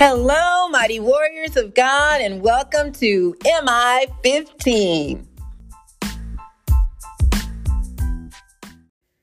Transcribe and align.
Hello, 0.00 0.68
mighty 0.68 1.00
warriors 1.00 1.56
of 1.56 1.74
God, 1.74 2.20
and 2.20 2.40
welcome 2.40 2.92
to 2.92 3.34
MI 3.44 4.06
15. 4.22 5.26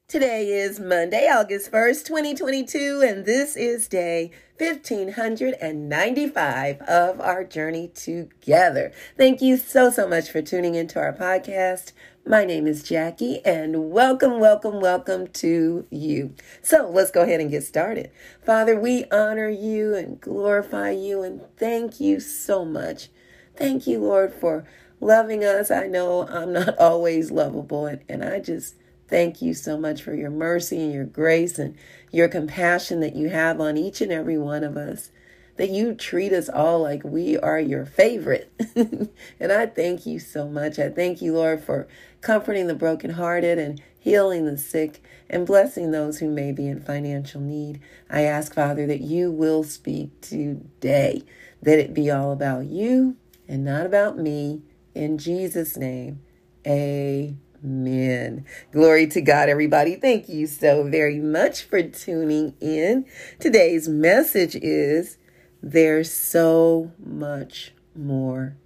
Today 0.09 0.49
is 0.49 0.77
Monday, 0.77 1.29
August 1.29 1.71
1st, 1.71 2.03
2022, 2.03 3.01
and 3.07 3.23
this 3.23 3.55
is 3.55 3.87
day 3.87 4.31
1595 4.57 6.81
of 6.81 7.21
our 7.21 7.45
journey 7.45 7.87
together. 7.87 8.91
Thank 9.15 9.41
you 9.41 9.55
so, 9.55 9.89
so 9.89 10.09
much 10.09 10.29
for 10.29 10.41
tuning 10.41 10.75
into 10.75 10.99
our 10.99 11.13
podcast. 11.13 11.93
My 12.27 12.43
name 12.43 12.65
is 12.65 12.81
Jackie, 12.83 13.39
and 13.45 13.91
welcome, 13.91 14.39
welcome, 14.39 14.81
welcome 14.81 15.27
to 15.27 15.85
you. 15.91 16.33
So 16.63 16.89
let's 16.89 17.11
go 17.11 17.21
ahead 17.21 17.39
and 17.39 17.51
get 17.51 17.63
started. 17.63 18.09
Father, 18.43 18.79
we 18.79 19.05
honor 19.11 19.47
you 19.47 19.93
and 19.93 20.19
glorify 20.19 20.89
you, 20.91 21.21
and 21.21 21.41
thank 21.57 21.99
you 21.99 22.19
so 22.19 22.65
much. 22.65 23.09
Thank 23.55 23.85
you, 23.85 23.99
Lord, 23.99 24.33
for 24.33 24.65
loving 24.99 25.43
us. 25.43 25.69
I 25.69 25.85
know 25.87 26.27
I'm 26.27 26.51
not 26.53 26.75
always 26.79 27.29
lovable, 27.31 27.85
and, 27.85 28.01
and 28.09 28.23
I 28.23 28.39
just 28.39 28.75
Thank 29.07 29.39
you 29.39 29.53
so 29.53 29.77
much 29.77 30.01
for 30.01 30.15
your 30.15 30.31
mercy 30.31 30.81
and 30.81 30.91
your 30.91 31.05
grace 31.05 31.59
and 31.59 31.75
your 32.11 32.27
compassion 32.27 33.01
that 33.01 33.15
you 33.15 33.29
have 33.29 33.61
on 33.61 33.77
each 33.77 34.01
and 34.01 34.11
every 34.11 34.37
one 34.37 34.63
of 34.63 34.77
us. 34.77 35.11
That 35.57 35.69
you 35.69 35.93
treat 35.93 36.33
us 36.33 36.49
all 36.49 36.81
like 36.81 37.03
we 37.03 37.37
are 37.37 37.59
your 37.59 37.85
favorite. 37.85 38.51
and 38.75 39.51
I 39.51 39.67
thank 39.67 40.05
you 40.05 40.19
so 40.19 40.47
much. 40.47 40.79
I 40.79 40.89
thank 40.89 41.21
you, 41.21 41.33
Lord, 41.33 41.63
for 41.63 41.87
comforting 42.21 42.67
the 42.67 42.75
brokenhearted 42.75 43.57
and 43.57 43.81
healing 43.99 44.45
the 44.45 44.57
sick 44.57 45.01
and 45.29 45.47
blessing 45.47 45.91
those 45.91 46.19
who 46.19 46.29
may 46.29 46.51
be 46.51 46.67
in 46.67 46.81
financial 46.81 47.41
need. 47.41 47.79
I 48.09 48.21
ask, 48.21 48.53
Father, 48.53 48.85
that 48.87 49.01
you 49.01 49.31
will 49.31 49.63
speak 49.63 50.21
today, 50.21 51.23
that 51.61 51.79
it 51.79 51.93
be 51.93 52.11
all 52.11 52.31
about 52.31 52.65
you 52.65 53.15
and 53.47 53.63
not 53.65 53.85
about 53.85 54.17
me. 54.17 54.61
In 54.93 55.17
Jesus' 55.17 55.75
name, 55.75 56.21
amen. 56.65 58.45
Glory 58.71 59.07
to 59.07 59.21
God, 59.21 59.49
everybody. 59.49 59.95
Thank 59.95 60.29
you 60.29 60.47
so 60.47 60.83
very 60.87 61.19
much 61.19 61.63
for 61.63 61.81
tuning 61.81 62.55
in. 62.61 63.05
Today's 63.39 63.89
message 63.89 64.55
is 64.55 65.17
there's 65.61 66.11
so 66.11 66.91
much 67.03 67.73
more. 67.95 68.57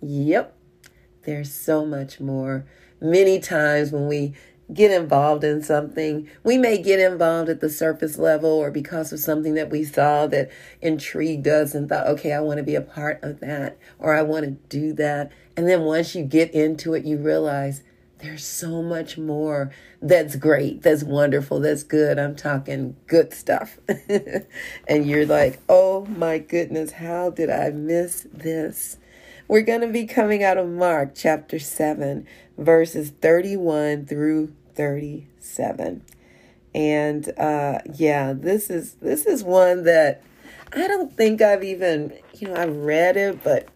Yep, 0.00 0.56
there's 1.24 1.52
so 1.52 1.84
much 1.84 2.20
more. 2.20 2.66
Many 3.00 3.38
times 3.40 3.92
when 3.92 4.06
we 4.08 4.34
get 4.72 4.90
involved 4.90 5.44
in 5.44 5.62
something, 5.62 6.28
we 6.44 6.58
may 6.58 6.80
get 6.80 7.00
involved 7.00 7.48
at 7.48 7.60
the 7.60 7.70
surface 7.70 8.18
level 8.18 8.50
or 8.50 8.70
because 8.70 9.12
of 9.12 9.20
something 9.20 9.54
that 9.54 9.70
we 9.70 9.82
saw 9.82 10.26
that 10.26 10.50
intrigued 10.82 11.48
us 11.48 11.74
and 11.74 11.88
thought, 11.88 12.06
okay, 12.06 12.32
I 12.32 12.40
want 12.40 12.58
to 12.58 12.64
be 12.64 12.74
a 12.74 12.82
part 12.82 13.22
of 13.22 13.40
that 13.40 13.78
or 13.98 14.14
I 14.14 14.22
want 14.22 14.44
to 14.44 14.50
do 14.68 14.92
that. 14.94 15.32
And 15.56 15.68
then 15.68 15.82
once 15.82 16.14
you 16.14 16.22
get 16.22 16.52
into 16.52 16.94
it, 16.94 17.04
you 17.04 17.16
realize 17.16 17.82
there's 18.18 18.44
so 18.44 18.82
much 18.82 19.16
more 19.16 19.72
that's 20.02 20.36
great, 20.36 20.82
that's 20.82 21.02
wonderful, 21.02 21.60
that's 21.60 21.82
good. 21.82 22.18
I'm 22.18 22.34
talking 22.34 22.96
good 23.06 23.32
stuff. 23.32 23.78
and 24.88 25.06
you're 25.06 25.26
like, 25.26 25.60
oh 25.68 26.04
my 26.06 26.38
goodness, 26.38 26.92
how 26.92 27.30
did 27.30 27.50
I 27.50 27.70
miss 27.70 28.26
this? 28.32 28.96
We're 29.46 29.62
going 29.62 29.80
to 29.80 29.88
be 29.88 30.06
coming 30.06 30.42
out 30.42 30.58
of 30.58 30.68
Mark 30.68 31.12
chapter 31.14 31.58
7, 31.58 32.26
verses 32.58 33.10
31 33.20 34.06
through 34.06 34.52
37. 34.74 36.02
And 36.74 37.38
uh, 37.38 37.78
yeah, 37.94 38.34
this 38.34 38.68
is 38.68 38.94
this 38.94 39.26
is 39.26 39.42
one 39.42 39.84
that 39.84 40.22
I 40.72 40.86
don't 40.86 41.16
think 41.16 41.40
I've 41.40 41.64
even, 41.64 42.12
you 42.34 42.48
know, 42.48 42.56
I've 42.56 42.76
read 42.76 43.16
it, 43.16 43.42
but 43.42 43.68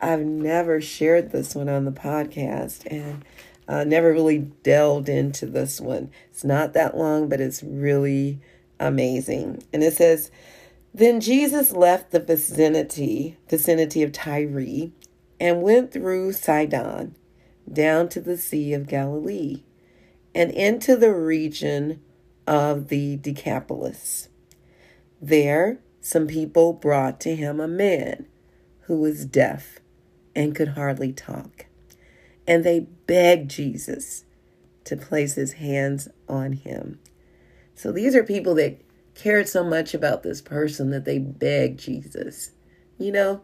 I've 0.00 0.20
never 0.20 0.80
shared 0.80 1.32
this 1.32 1.54
one 1.54 1.68
on 1.68 1.84
the 1.84 1.90
podcast. 1.90 2.86
And 2.86 3.24
uh, 3.68 3.84
never 3.84 4.12
really 4.12 4.38
delved 4.38 5.08
into 5.08 5.46
this 5.46 5.80
one. 5.80 6.10
It's 6.30 6.42
not 6.42 6.72
that 6.72 6.96
long, 6.96 7.28
but 7.28 7.40
it's 7.40 7.62
really 7.62 8.40
amazing. 8.80 9.62
And 9.72 9.84
it 9.84 9.92
says, 9.92 10.30
Then 10.94 11.20
Jesus 11.20 11.72
left 11.72 12.10
the 12.10 12.20
vicinity, 12.20 13.36
vicinity 13.48 14.02
of 14.02 14.12
Tyre 14.12 14.90
and 15.38 15.62
went 15.62 15.92
through 15.92 16.32
Sidon 16.32 17.14
down 17.70 18.08
to 18.08 18.20
the 18.20 18.38
Sea 18.38 18.72
of 18.72 18.88
Galilee 18.88 19.62
and 20.34 20.50
into 20.50 20.96
the 20.96 21.14
region 21.14 22.00
of 22.46 22.88
the 22.88 23.16
Decapolis. 23.16 24.30
There, 25.20 25.80
some 26.00 26.26
people 26.26 26.72
brought 26.72 27.20
to 27.20 27.36
him 27.36 27.60
a 27.60 27.68
man 27.68 28.26
who 28.82 29.00
was 29.00 29.26
deaf 29.26 29.80
and 30.34 30.54
could 30.54 30.68
hardly 30.68 31.12
talk 31.12 31.66
and 32.48 32.64
they 32.64 32.80
begged 32.80 33.50
Jesus 33.50 34.24
to 34.84 34.96
place 34.96 35.34
his 35.34 35.52
hands 35.52 36.08
on 36.28 36.54
him. 36.54 36.98
So 37.74 37.92
these 37.92 38.16
are 38.16 38.24
people 38.24 38.54
that 38.54 38.80
cared 39.14 39.48
so 39.48 39.62
much 39.62 39.92
about 39.92 40.22
this 40.22 40.40
person 40.40 40.90
that 40.90 41.04
they 41.04 41.18
begged 41.18 41.78
Jesus, 41.78 42.52
you 42.98 43.12
know, 43.12 43.42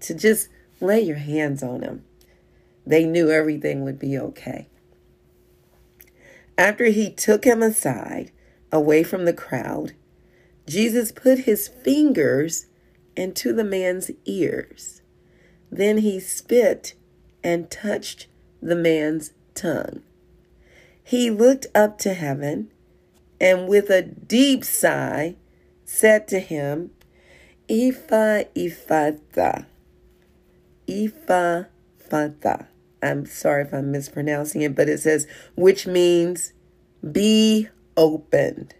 to 0.00 0.14
just 0.14 0.48
lay 0.80 1.00
your 1.00 1.18
hands 1.18 1.62
on 1.62 1.82
him. 1.82 2.02
They 2.86 3.04
knew 3.04 3.30
everything 3.30 3.84
would 3.84 3.98
be 3.98 4.16
okay. 4.16 4.68
After 6.56 6.86
he 6.86 7.10
took 7.10 7.44
him 7.44 7.62
aside, 7.62 8.32
away 8.72 9.02
from 9.02 9.26
the 9.26 9.34
crowd, 9.34 9.92
Jesus 10.66 11.12
put 11.12 11.40
his 11.40 11.68
fingers 11.68 12.66
into 13.14 13.52
the 13.52 13.64
man's 13.64 14.10
ears. 14.24 15.02
Then 15.70 15.98
he 15.98 16.18
spit 16.20 16.94
and 17.44 17.70
touched 17.70 18.28
the 18.66 18.76
man's 18.76 19.32
tongue. 19.54 20.02
He 21.02 21.30
looked 21.30 21.66
up 21.74 21.98
to 21.98 22.14
heaven 22.14 22.70
and 23.40 23.68
with 23.68 23.90
a 23.90 24.02
deep 24.02 24.64
sigh 24.64 25.36
said 25.84 26.26
to 26.28 26.40
him, 26.40 26.90
Ifa 27.68 28.46
Ifata. 28.54 29.66
Ifa 30.88 31.66
Fata. 31.98 32.68
I'm 33.02 33.26
sorry 33.26 33.62
if 33.62 33.72
I'm 33.72 33.92
mispronouncing 33.92 34.62
it, 34.62 34.74
but 34.74 34.88
it 34.88 34.98
says, 34.98 35.26
which 35.54 35.86
means 35.86 36.52
be 37.12 37.68
opened. 37.96 38.74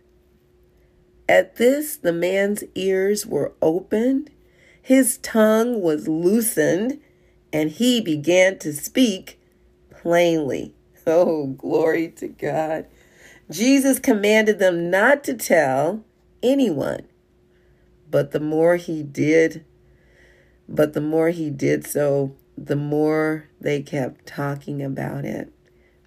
At 1.29 1.57
this, 1.57 1.97
the 1.97 2.13
man's 2.13 2.65
ears 2.75 3.27
were 3.27 3.53
opened, 3.61 4.31
his 4.81 5.19
tongue 5.19 5.81
was 5.81 6.07
loosened, 6.07 7.01
and 7.53 7.71
he 7.71 8.01
began 8.01 8.59
to 8.61 8.73
speak 8.73 9.36
plainly. 10.07 10.73
Oh, 11.05 11.49
glory 11.49 12.11
to 12.19 12.29
God. 12.29 12.87
Jesus 13.51 13.99
commanded 13.99 14.61
them 14.61 14.89
not 14.89 15.25
to 15.25 15.35
tell 15.35 16.05
anyone. 16.45 17.09
But 18.09 18.31
the 18.31 18.39
more 18.39 18.77
he 18.77 19.03
did, 19.03 19.65
but 20.69 20.93
the 20.93 21.01
more 21.01 21.31
he 21.31 21.51
did 21.51 21.85
so, 21.85 22.37
the 22.57 22.77
more 22.77 23.49
they 23.61 23.83
kept 23.83 24.27
talking 24.27 24.81
about 24.81 25.25
it. 25.25 25.53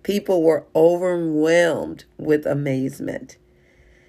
People 0.04 0.44
were 0.44 0.66
overwhelmed 0.74 2.06
with 2.18 2.46
amazement. 2.46 3.36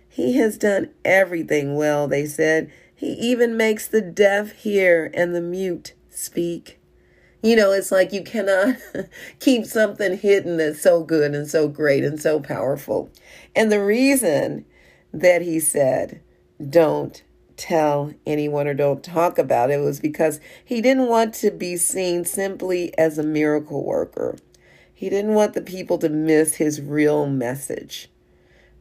He 0.09 0.37
has 0.37 0.57
done 0.57 0.91
everything 1.05 1.75
well, 1.75 2.07
they 2.07 2.27
said. 2.27 2.71
He 2.95 3.09
even 3.15 3.57
makes 3.57 3.89
the 3.89 4.03
deaf 4.03 4.53
hear 4.53 5.11
and 5.15 5.35
the 5.35 5.41
mute 5.41 5.95
speak. 6.11 6.80
You 7.43 7.57
know, 7.57 7.73
it's 7.73 7.91
like 7.91 8.13
you 8.13 8.23
cannot 8.23 8.77
keep 9.41 9.65
something 9.65 10.19
hidden 10.19 10.59
that's 10.59 10.83
so 10.83 11.03
good 11.03 11.35
and 11.35 11.49
so 11.49 11.69
great 11.69 12.05
and 12.05 12.21
so 12.21 12.39
powerful. 12.39 13.11
And 13.57 13.73
the 13.73 13.83
reason 13.83 14.67
that 15.13 15.43
he 15.43 15.59
said, 15.59 16.21
don't 16.69 17.23
tell 17.57 18.13
anyone 18.27 18.67
or 18.67 18.75
don't 18.75 19.03
talk 19.03 19.39
about 19.39 19.71
it 19.71 19.79
was 19.79 20.01
because 20.01 20.41
he 20.65 20.81
didn't 20.81 21.09
want 21.09 21.35
to 21.35 21.51
be 21.51 21.77
seen 21.77 22.25
simply 22.25 22.97
as 22.99 23.19
a 23.19 23.23
miracle 23.23 23.85
worker. 23.85 24.37
He 24.93 25.09
didn't 25.09 25.35
want 25.35 25.55
the 25.55 25.63
people 25.63 25.97
to 25.99 26.11
miss 26.11 26.57
his 26.57 26.81
real 26.81 27.27
message. 27.27 28.11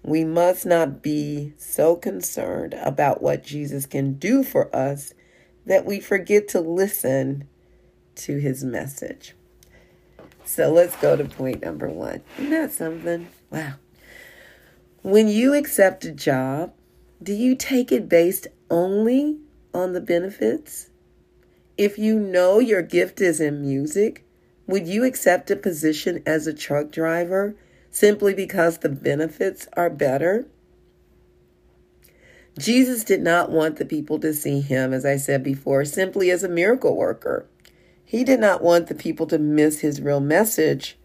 We 0.04 0.24
must 0.25 0.66
not 0.66 1.01
be 1.01 1.54
so 1.57 1.95
concerned 1.95 2.74
about 2.74 3.22
what 3.22 3.44
Jesus 3.44 3.86
can 3.86 4.13
do 4.13 4.44
for 4.44 4.74
us 4.75 5.13
that 5.66 5.86
we 5.86 6.00
forget 6.00 6.48
to 6.50 6.62
listen 6.62 7.48
to 8.19 8.38
his 8.38 8.63
message. 8.63 9.36
So 10.45 10.71
let's 10.71 10.95
go 10.98 11.16
to 11.16 11.25
point 11.25 11.62
number 11.62 11.88
one. 11.88 12.21
Isn't 12.38 12.51
that 12.51 12.71
something? 12.71 13.27
Wow. 13.51 13.74
When 15.01 15.27
you 15.27 15.54
accept 15.54 16.06
a 16.06 16.12
job, 16.12 16.74
do 17.21 17.33
you 17.33 17.56
take 17.56 17.92
it 17.92 18.10
based 18.10 18.48
only 18.69 19.38
on 19.74 19.94
the 19.94 20.01
benefits? 20.01 20.89
If 21.77 21.98
you 21.98 22.19
know 22.19 22.60
your 22.60 22.81
gift 22.81 23.21
is 23.21 23.39
in 23.39 23.62
music, 23.62 24.25
would 24.68 24.88
you 24.88 25.04
accept 25.06 25.51
a 25.51 25.56
position 25.56 26.21
as 26.25 26.45
a 26.45 26.54
truck 26.54 26.92
driver 26.92 27.56
simply 27.92 28.33
because 28.33 28.80
the 28.80 28.89
benefits 28.89 29.68
are 29.74 29.89
better? 29.89 30.45
Jesus 32.57 33.04
did 33.04 33.21
not 33.21 33.51
want 33.51 33.77
the 33.77 33.86
people 33.86 34.19
to 34.19 34.33
see 34.33 34.60
him, 34.60 34.94
as 34.94 35.06
I 35.06 35.16
said 35.16 35.44
before, 35.44 35.86
simply 35.86 36.30
as 36.30 36.44
a 36.44 36.50
miracle 36.50 36.98
worker. 36.98 37.45
He 38.09 38.23
did 38.23 38.39
not 38.39 38.63
want 38.63 38.88
the 38.88 38.95
people 38.95 39.27
to 39.27 39.38
miss 39.38 39.81
his 39.81 40.01
real 40.01 40.19
message, 40.19 40.97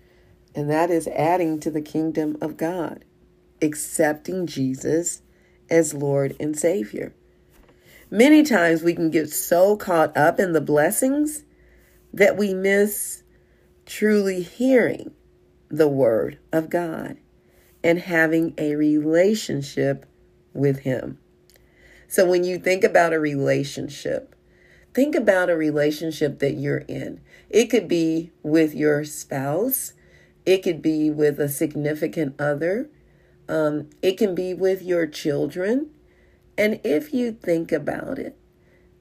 and 0.54 0.70
that 0.70 0.90
is 0.90 1.06
adding 1.08 1.60
to 1.60 1.70
the 1.70 1.82
kingdom 1.82 2.38
of 2.40 2.56
God, 2.56 3.04
accepting 3.60 4.46
Jesus 4.46 5.20
as 5.68 5.92
Lord 5.92 6.34
and 6.40 6.58
Savior. 6.58 7.12
Many 8.10 8.42
times 8.42 8.82
we 8.82 8.94
can 8.94 9.10
get 9.10 9.28
so 9.28 9.76
caught 9.76 10.16
up 10.16 10.40
in 10.40 10.54
the 10.54 10.62
blessings 10.62 11.44
that 12.10 12.38
we 12.38 12.54
miss 12.54 13.22
truly 13.84 14.40
hearing 14.40 15.12
the 15.68 15.88
Word 15.88 16.38
of 16.54 16.70
God 16.70 17.18
and 17.82 17.98
having 17.98 18.54
a 18.56 18.76
relationship 18.76 20.06
with 20.54 20.78
Him. 20.78 21.18
So 22.08 22.24
when 22.24 22.44
you 22.44 22.58
think 22.58 22.82
about 22.82 23.12
a 23.12 23.20
relationship, 23.20 24.33
think 24.94 25.16
about 25.16 25.50
a 25.50 25.56
relationship 25.56 26.38
that 26.38 26.54
you're 26.54 26.84
in. 26.88 27.20
It 27.50 27.66
could 27.66 27.88
be 27.88 28.30
with 28.42 28.74
your 28.74 29.04
spouse, 29.04 29.92
it 30.46 30.62
could 30.62 30.80
be 30.80 31.10
with 31.10 31.40
a 31.40 31.48
significant 31.48 32.40
other, 32.40 32.88
um, 33.48 33.90
it 34.00 34.16
can 34.16 34.34
be 34.34 34.54
with 34.54 34.82
your 34.82 35.06
children. 35.06 35.90
And 36.56 36.80
if 36.84 37.12
you 37.12 37.32
think 37.32 37.72
about 37.72 38.18
it, 38.18 38.38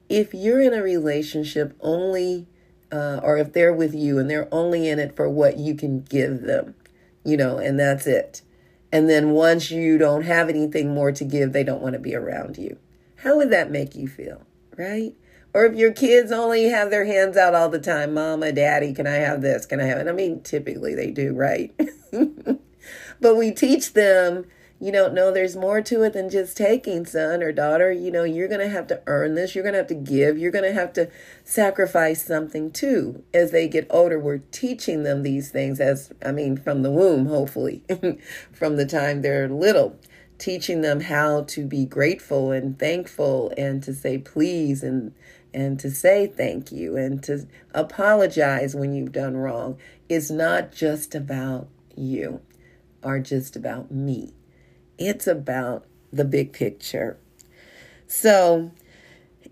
if 0.08 0.34
you're 0.34 0.60
in 0.60 0.74
a 0.74 0.82
relationship 0.82 1.76
only, 1.80 2.48
uh, 2.92 3.20
or 3.22 3.38
if 3.38 3.52
they're 3.52 3.72
with 3.72 3.94
you 3.94 4.18
and 4.18 4.28
they're 4.28 4.52
only 4.52 4.88
in 4.88 4.98
it 4.98 5.14
for 5.14 5.28
what 5.30 5.56
you 5.56 5.74
can 5.74 6.02
give 6.02 6.42
them, 6.42 6.74
you 7.24 7.36
know, 7.36 7.58
and 7.58 7.78
that's 7.78 8.06
it. 8.06 8.42
And 8.92 9.08
then 9.08 9.30
once 9.30 9.70
you 9.70 9.98
don't 9.98 10.22
have 10.22 10.48
anything 10.48 10.94
more 10.94 11.12
to 11.12 11.24
give, 11.24 11.52
they 11.52 11.64
don't 11.64 11.82
want 11.82 11.94
to 11.94 11.98
be 11.98 12.14
around 12.14 12.58
you. 12.58 12.78
How 13.16 13.36
would 13.36 13.50
that 13.50 13.70
make 13.70 13.94
you 13.94 14.06
feel, 14.06 14.42
right? 14.76 15.14
Or 15.54 15.64
if 15.64 15.76
your 15.76 15.92
kids 15.92 16.32
only 16.32 16.64
have 16.64 16.90
their 16.90 17.04
hands 17.04 17.36
out 17.36 17.54
all 17.54 17.68
the 17.68 17.78
time, 17.78 18.12
mama, 18.14 18.50
daddy, 18.50 18.92
can 18.92 19.06
I 19.06 19.14
have 19.14 19.40
this? 19.40 19.64
Can 19.64 19.80
I 19.80 19.84
have 19.84 19.98
it? 19.98 20.08
I 20.08 20.12
mean, 20.12 20.42
typically 20.42 20.96
they 20.96 21.12
do, 21.12 21.32
right? 21.32 21.72
but 23.20 23.36
we 23.36 23.52
teach 23.52 23.92
them, 23.92 24.46
you 24.80 24.90
don't 24.90 25.14
know, 25.14 25.28
no, 25.28 25.32
there's 25.32 25.54
more 25.54 25.80
to 25.80 26.02
it 26.02 26.12
than 26.12 26.28
just 26.28 26.56
taking, 26.56 27.06
son 27.06 27.40
or 27.40 27.52
daughter. 27.52 27.92
You 27.92 28.10
know, 28.10 28.24
you're 28.24 28.48
going 28.48 28.62
to 28.62 28.68
have 28.68 28.88
to 28.88 29.00
earn 29.06 29.36
this. 29.36 29.54
You're 29.54 29.62
going 29.62 29.74
to 29.74 29.78
have 29.78 29.86
to 29.86 29.94
give. 29.94 30.36
You're 30.36 30.50
going 30.50 30.64
to 30.64 30.72
have 30.72 30.92
to 30.94 31.08
sacrifice 31.44 32.26
something 32.26 32.72
too. 32.72 33.22
As 33.32 33.52
they 33.52 33.68
get 33.68 33.86
older, 33.90 34.18
we're 34.18 34.42
teaching 34.50 35.04
them 35.04 35.22
these 35.22 35.52
things 35.52 35.78
as, 35.78 36.12
I 36.26 36.32
mean, 36.32 36.56
from 36.56 36.82
the 36.82 36.90
womb, 36.90 37.26
hopefully, 37.26 37.84
from 38.52 38.74
the 38.76 38.86
time 38.86 39.22
they're 39.22 39.48
little 39.48 40.00
teaching 40.36 40.80
them 40.80 41.00
how 41.00 41.42
to 41.44 41.64
be 41.64 41.86
grateful 41.86 42.50
and 42.50 42.78
thankful 42.78 43.52
and 43.56 43.82
to 43.82 43.94
say 43.94 44.18
please 44.18 44.82
and 44.82 45.14
and 45.54 45.78
to 45.80 45.90
say 45.90 46.26
thank 46.26 46.72
you 46.72 46.96
and 46.96 47.22
to 47.22 47.46
apologize 47.72 48.74
when 48.74 48.92
you've 48.92 49.12
done 49.12 49.36
wrong 49.36 49.78
is 50.08 50.30
not 50.30 50.72
just 50.72 51.14
about 51.14 51.68
you 51.96 52.40
or 53.02 53.20
just 53.20 53.54
about 53.54 53.90
me. 53.90 54.34
It's 54.98 55.26
about 55.26 55.86
the 56.12 56.24
big 56.24 56.52
picture. 56.52 57.16
So, 58.06 58.72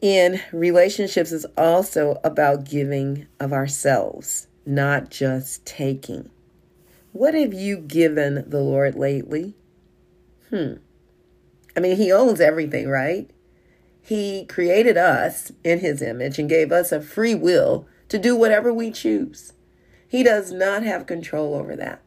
in 0.01 0.41
relationships 0.53 1.33
is 1.33 1.47
also 1.57 2.21
about 2.25 2.65
giving 2.65 3.27
of 3.39 3.53
ourselves, 3.53 4.49
not 4.67 5.11
just 5.11 5.65
taking. 5.65 6.31
What 7.13 7.35
have 7.35 7.55
you 7.55 7.77
given 7.77 8.49
the 8.49 8.61
Lord 8.61 8.95
lately? 8.95 9.55
Hmm. 10.51 10.75
I 11.77 11.81
mean, 11.81 11.97
he 11.97 12.13
owns 12.13 12.41
everything, 12.41 12.89
right? 12.89 13.31
He 14.03 14.45
created 14.47 14.97
us 14.97 15.53
in 15.63 15.79
his 15.79 16.03
image 16.03 16.39
and 16.39 16.49
gave 16.49 16.73
us 16.73 16.91
a 16.91 17.01
free 17.01 17.37
will 17.37 17.87
to 18.09 18.19
do 18.19 18.37
whatever 18.37 18.73
we 18.73 18.91
choose. 18.91 19.53
He 20.09 20.23
does 20.23 20.53
not 20.53 20.83
have 20.83 21.07
control 21.07 21.55
over 21.55 21.77
that. 21.77 22.03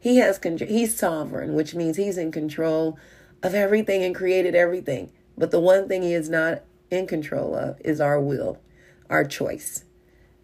He 0.00 0.16
has 0.16 0.38
control. 0.38 0.68
He's 0.68 0.96
sovereign, 0.96 1.54
which 1.54 1.74
means 1.74 1.96
he's 1.96 2.18
in 2.18 2.32
control 2.32 2.98
of 3.42 3.54
everything 3.54 4.02
and 4.02 4.14
created 4.14 4.54
everything. 4.54 5.12
But 5.36 5.50
the 5.50 5.60
one 5.60 5.86
thing 5.88 6.02
he 6.02 6.14
is 6.14 6.30
not 6.30 6.62
in 6.90 7.06
control 7.06 7.54
of 7.54 7.80
is 7.84 8.00
our 8.00 8.20
will, 8.20 8.58
our 9.10 9.24
choice. 9.24 9.84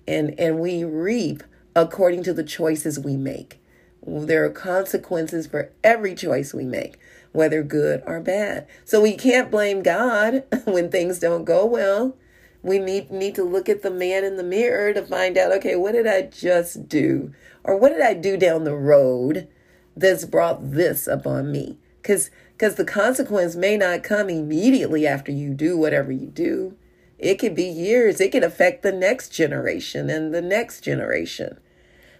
And 0.06 0.38
and 0.38 0.60
we 0.60 0.84
reap 0.84 1.42
according 1.74 2.22
to 2.24 2.34
the 2.34 2.44
choices 2.44 3.00
we 3.00 3.16
make. 3.16 3.61
There 4.04 4.44
are 4.44 4.50
consequences 4.50 5.46
for 5.46 5.70
every 5.84 6.14
choice 6.14 6.52
we 6.52 6.64
make 6.64 6.98
whether 7.32 7.62
good 7.62 8.02
or 8.06 8.20
bad. 8.20 8.66
So 8.84 9.00
we 9.00 9.16
can't 9.16 9.50
blame 9.50 9.82
God 9.82 10.44
when 10.64 10.90
things 10.90 11.18
don't 11.18 11.44
go 11.44 11.64
well. 11.64 12.16
We 12.62 12.78
need, 12.78 13.10
need 13.10 13.34
to 13.36 13.42
look 13.42 13.68
at 13.68 13.82
the 13.82 13.90
man 13.90 14.22
in 14.22 14.36
the 14.36 14.44
mirror 14.44 14.92
to 14.92 15.02
find 15.02 15.36
out, 15.36 15.50
okay, 15.52 15.74
what 15.74 15.92
did 15.92 16.06
I 16.06 16.22
just 16.22 16.88
do? 16.88 17.32
Or 17.64 17.76
what 17.76 17.88
did 17.88 18.02
I 18.02 18.14
do 18.14 18.36
down 18.36 18.64
the 18.64 18.76
road 18.76 19.48
that's 19.96 20.24
brought 20.24 20.72
this 20.72 21.06
upon 21.06 21.50
me? 21.50 21.78
Because 22.00 22.30
because 22.62 22.76
the 22.76 22.84
consequence 22.84 23.56
may 23.56 23.76
not 23.76 24.04
come 24.04 24.30
immediately 24.30 25.04
after 25.04 25.32
you 25.32 25.52
do 25.52 25.76
whatever 25.76 26.12
you 26.12 26.28
do. 26.28 26.76
It 27.18 27.40
could 27.40 27.56
be 27.56 27.64
years. 27.64 28.20
It 28.20 28.30
could 28.30 28.44
affect 28.44 28.84
the 28.84 28.92
next 28.92 29.30
generation 29.30 30.08
and 30.08 30.32
the 30.32 30.42
next 30.42 30.82
generation. 30.82 31.58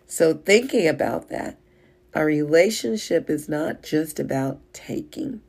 So 0.05 0.35
thinking 0.35 0.89
about 0.89 1.29
that, 1.29 1.59
a 2.15 2.25
relationship 2.25 3.31
is 3.31 3.49
not 3.49 3.83
just 3.83 4.21
about 4.21 4.61
taking. 4.73 5.41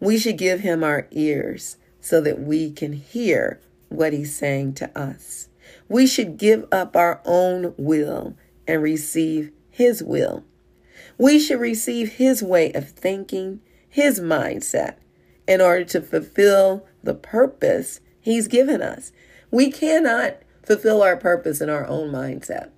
We 0.00 0.18
should 0.18 0.38
give 0.38 0.60
him 0.60 0.82
our 0.82 1.06
ears 1.10 1.76
so 2.00 2.20
that 2.20 2.40
we 2.40 2.70
can 2.70 2.92
hear 2.92 3.60
what 3.88 4.12
he's 4.12 4.36
saying 4.36 4.74
to 4.74 4.98
us. 4.98 5.48
We 5.88 6.06
should 6.06 6.36
give 6.36 6.66
up 6.72 6.96
our 6.96 7.20
own 7.24 7.74
will 7.76 8.36
and 8.66 8.82
receive 8.82 9.52
his 9.70 10.02
will. 10.02 10.44
We 11.18 11.38
should 11.38 11.60
receive 11.60 12.14
his 12.14 12.42
way 12.42 12.72
of 12.72 12.90
thinking, 12.90 13.60
his 13.88 14.20
mindset, 14.20 14.96
in 15.46 15.60
order 15.60 15.84
to 15.84 16.02
fulfill 16.02 16.86
the 17.02 17.14
purpose 17.14 18.00
he's 18.20 18.48
given 18.48 18.82
us. 18.82 19.12
We 19.50 19.70
cannot 19.70 20.38
fulfill 20.64 21.02
our 21.02 21.16
purpose 21.16 21.60
in 21.60 21.70
our 21.70 21.86
own 21.86 22.10
mindset 22.10 22.70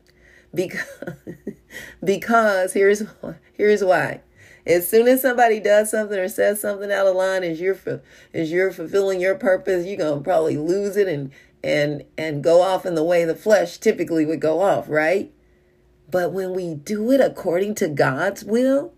because 0.55 0.87
because 2.05 2.73
here's 2.73 3.03
here's 3.53 3.83
why. 3.83 4.23
As 4.67 4.87
soon 4.87 5.09
as 5.09 5.23
somebody 5.23 5.61
does 5.61 5.91
something 5.91 6.19
or 6.19 6.29
says 6.29 6.61
something 6.61 6.93
out 6.93 7.07
of 7.07 7.17
line 7.17 7.43
as 7.43 7.61
you're 7.61 7.79
as 8.35 8.53
you're 8.53 8.71
fulfilling 8.71 9.21
your 9.21 9.35
purpose 9.35 9.87
you're 9.87 9.97
to 9.97 10.21
probably 10.21 10.57
lose 10.57 10.97
it 10.97 11.09
and 11.09 11.33
and 11.65 12.05
and 12.17 12.45
go 12.45 12.61
off 12.61 12.85
in 12.85 12.95
the 12.95 13.05
way 13.05 13.25
the 13.25 13.35
flesh 13.35 13.79
typically 13.79 14.27
would 14.27 14.41
go 14.41 14.61
off 14.61 14.89
right? 14.89 15.33
But 16.11 16.33
when 16.33 16.55
we 16.55 16.75
do 16.75 17.11
it 17.13 17.21
according 17.21 17.75
to 17.77 17.89
God's 17.89 18.45
will 18.45 18.95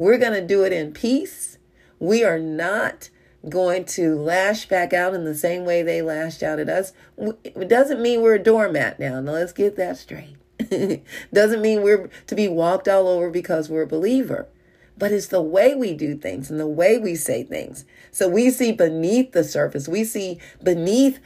we're 0.00 0.18
to 0.18 0.46
do 0.46 0.64
it 0.64 0.72
in 0.72 0.92
peace. 0.92 1.58
We 1.98 2.24
are 2.24 2.38
not 2.38 3.10
going 3.46 3.84
to 3.84 4.18
lash 4.18 4.66
back 4.66 4.94
out 4.94 5.12
in 5.12 5.24
the 5.24 5.34
same 5.34 5.66
way 5.66 5.82
they 5.82 6.00
lashed 6.00 6.42
out 6.42 6.58
at 6.58 6.70
us. 6.70 6.94
It 7.18 7.68
doesn't 7.68 8.00
mean 8.00 8.22
we're 8.22 8.36
a 8.36 8.42
doormat 8.42 8.98
now. 8.98 9.20
Now 9.20 9.32
let's 9.32 9.52
get 9.52 9.76
that 9.76 9.98
straight 9.98 10.39
Doesn't 11.32 11.62
mean 11.62 11.82
we're 11.82 12.08
to 12.26 12.34
be 12.34 12.48
walked 12.48 12.88
all 12.88 13.08
over 13.08 13.30
because 13.30 13.68
we're 13.68 13.82
a 13.82 13.86
believer, 13.86 14.48
but 14.96 15.12
it's 15.12 15.28
the 15.28 15.42
way 15.42 15.74
we 15.74 15.94
do 15.94 16.16
things 16.16 16.50
and 16.50 16.60
the 16.60 16.66
way 16.66 16.98
we 16.98 17.14
say 17.14 17.42
things. 17.42 17.84
So 18.10 18.28
we 18.28 18.50
see 18.50 18.72
beneath 18.72 19.32
the 19.32 19.44
surface, 19.44 19.88
we 19.88 20.04
see 20.04 20.38
beneath 20.62 21.20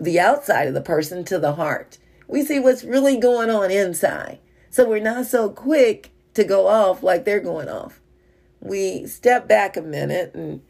the 0.00 0.20
outside 0.20 0.68
of 0.68 0.74
the 0.74 0.80
person 0.80 1.24
to 1.26 1.38
the 1.38 1.54
heart. 1.54 1.98
We 2.26 2.44
see 2.44 2.58
what's 2.58 2.84
really 2.84 3.16
going 3.16 3.50
on 3.50 3.70
inside. 3.70 4.38
So 4.70 4.88
we're 4.88 5.00
not 5.00 5.26
so 5.26 5.48
quick 5.48 6.10
to 6.34 6.44
go 6.44 6.66
off 6.66 7.02
like 7.02 7.24
they're 7.24 7.40
going 7.40 7.68
off. 7.68 8.00
We 8.60 9.06
step 9.06 9.48
back 9.48 9.76
a 9.76 9.82
minute 9.82 10.34
and, 10.34 10.62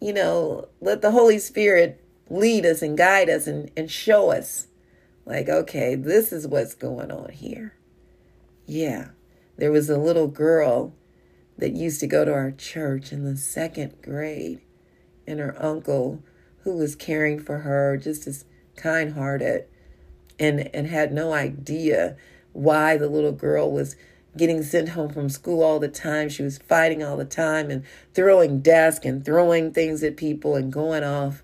you 0.00 0.12
know, 0.12 0.68
let 0.80 1.02
the 1.02 1.12
Holy 1.12 1.38
Spirit 1.38 2.02
lead 2.30 2.66
us 2.66 2.82
and 2.82 2.96
guide 2.96 3.30
us 3.30 3.46
and, 3.46 3.70
and 3.76 3.90
show 3.90 4.30
us 4.30 4.67
like, 5.28 5.50
okay, 5.50 5.94
this 5.94 6.32
is 6.32 6.46
what's 6.46 6.74
going 6.74 7.12
on 7.12 7.30
here. 7.30 7.74
Yeah, 8.64 9.08
there 9.58 9.70
was 9.70 9.90
a 9.90 9.98
little 9.98 10.26
girl 10.26 10.94
that 11.58 11.72
used 11.72 12.00
to 12.00 12.06
go 12.06 12.24
to 12.24 12.32
our 12.32 12.50
church 12.50 13.12
in 13.12 13.24
the 13.24 13.36
second 13.36 14.00
grade, 14.00 14.62
and 15.26 15.38
her 15.38 15.54
uncle, 15.62 16.22
who 16.62 16.78
was 16.78 16.96
caring 16.96 17.38
for 17.38 17.58
her, 17.58 17.98
just 17.98 18.26
as 18.26 18.46
kind 18.74 19.12
hearted, 19.12 19.66
and, 20.38 20.74
and 20.74 20.86
had 20.86 21.12
no 21.12 21.34
idea 21.34 22.16
why 22.54 22.96
the 22.96 23.08
little 23.08 23.32
girl 23.32 23.70
was 23.70 23.96
getting 24.34 24.62
sent 24.62 24.90
home 24.90 25.12
from 25.12 25.28
school 25.28 25.62
all 25.62 25.78
the 25.78 25.88
time. 25.88 26.30
She 26.30 26.42
was 26.42 26.56
fighting 26.56 27.02
all 27.02 27.18
the 27.18 27.26
time 27.26 27.70
and 27.70 27.84
throwing 28.14 28.60
desks 28.60 29.04
and 29.04 29.22
throwing 29.22 29.74
things 29.74 30.02
at 30.02 30.16
people 30.16 30.56
and 30.56 30.72
going 30.72 31.04
off. 31.04 31.42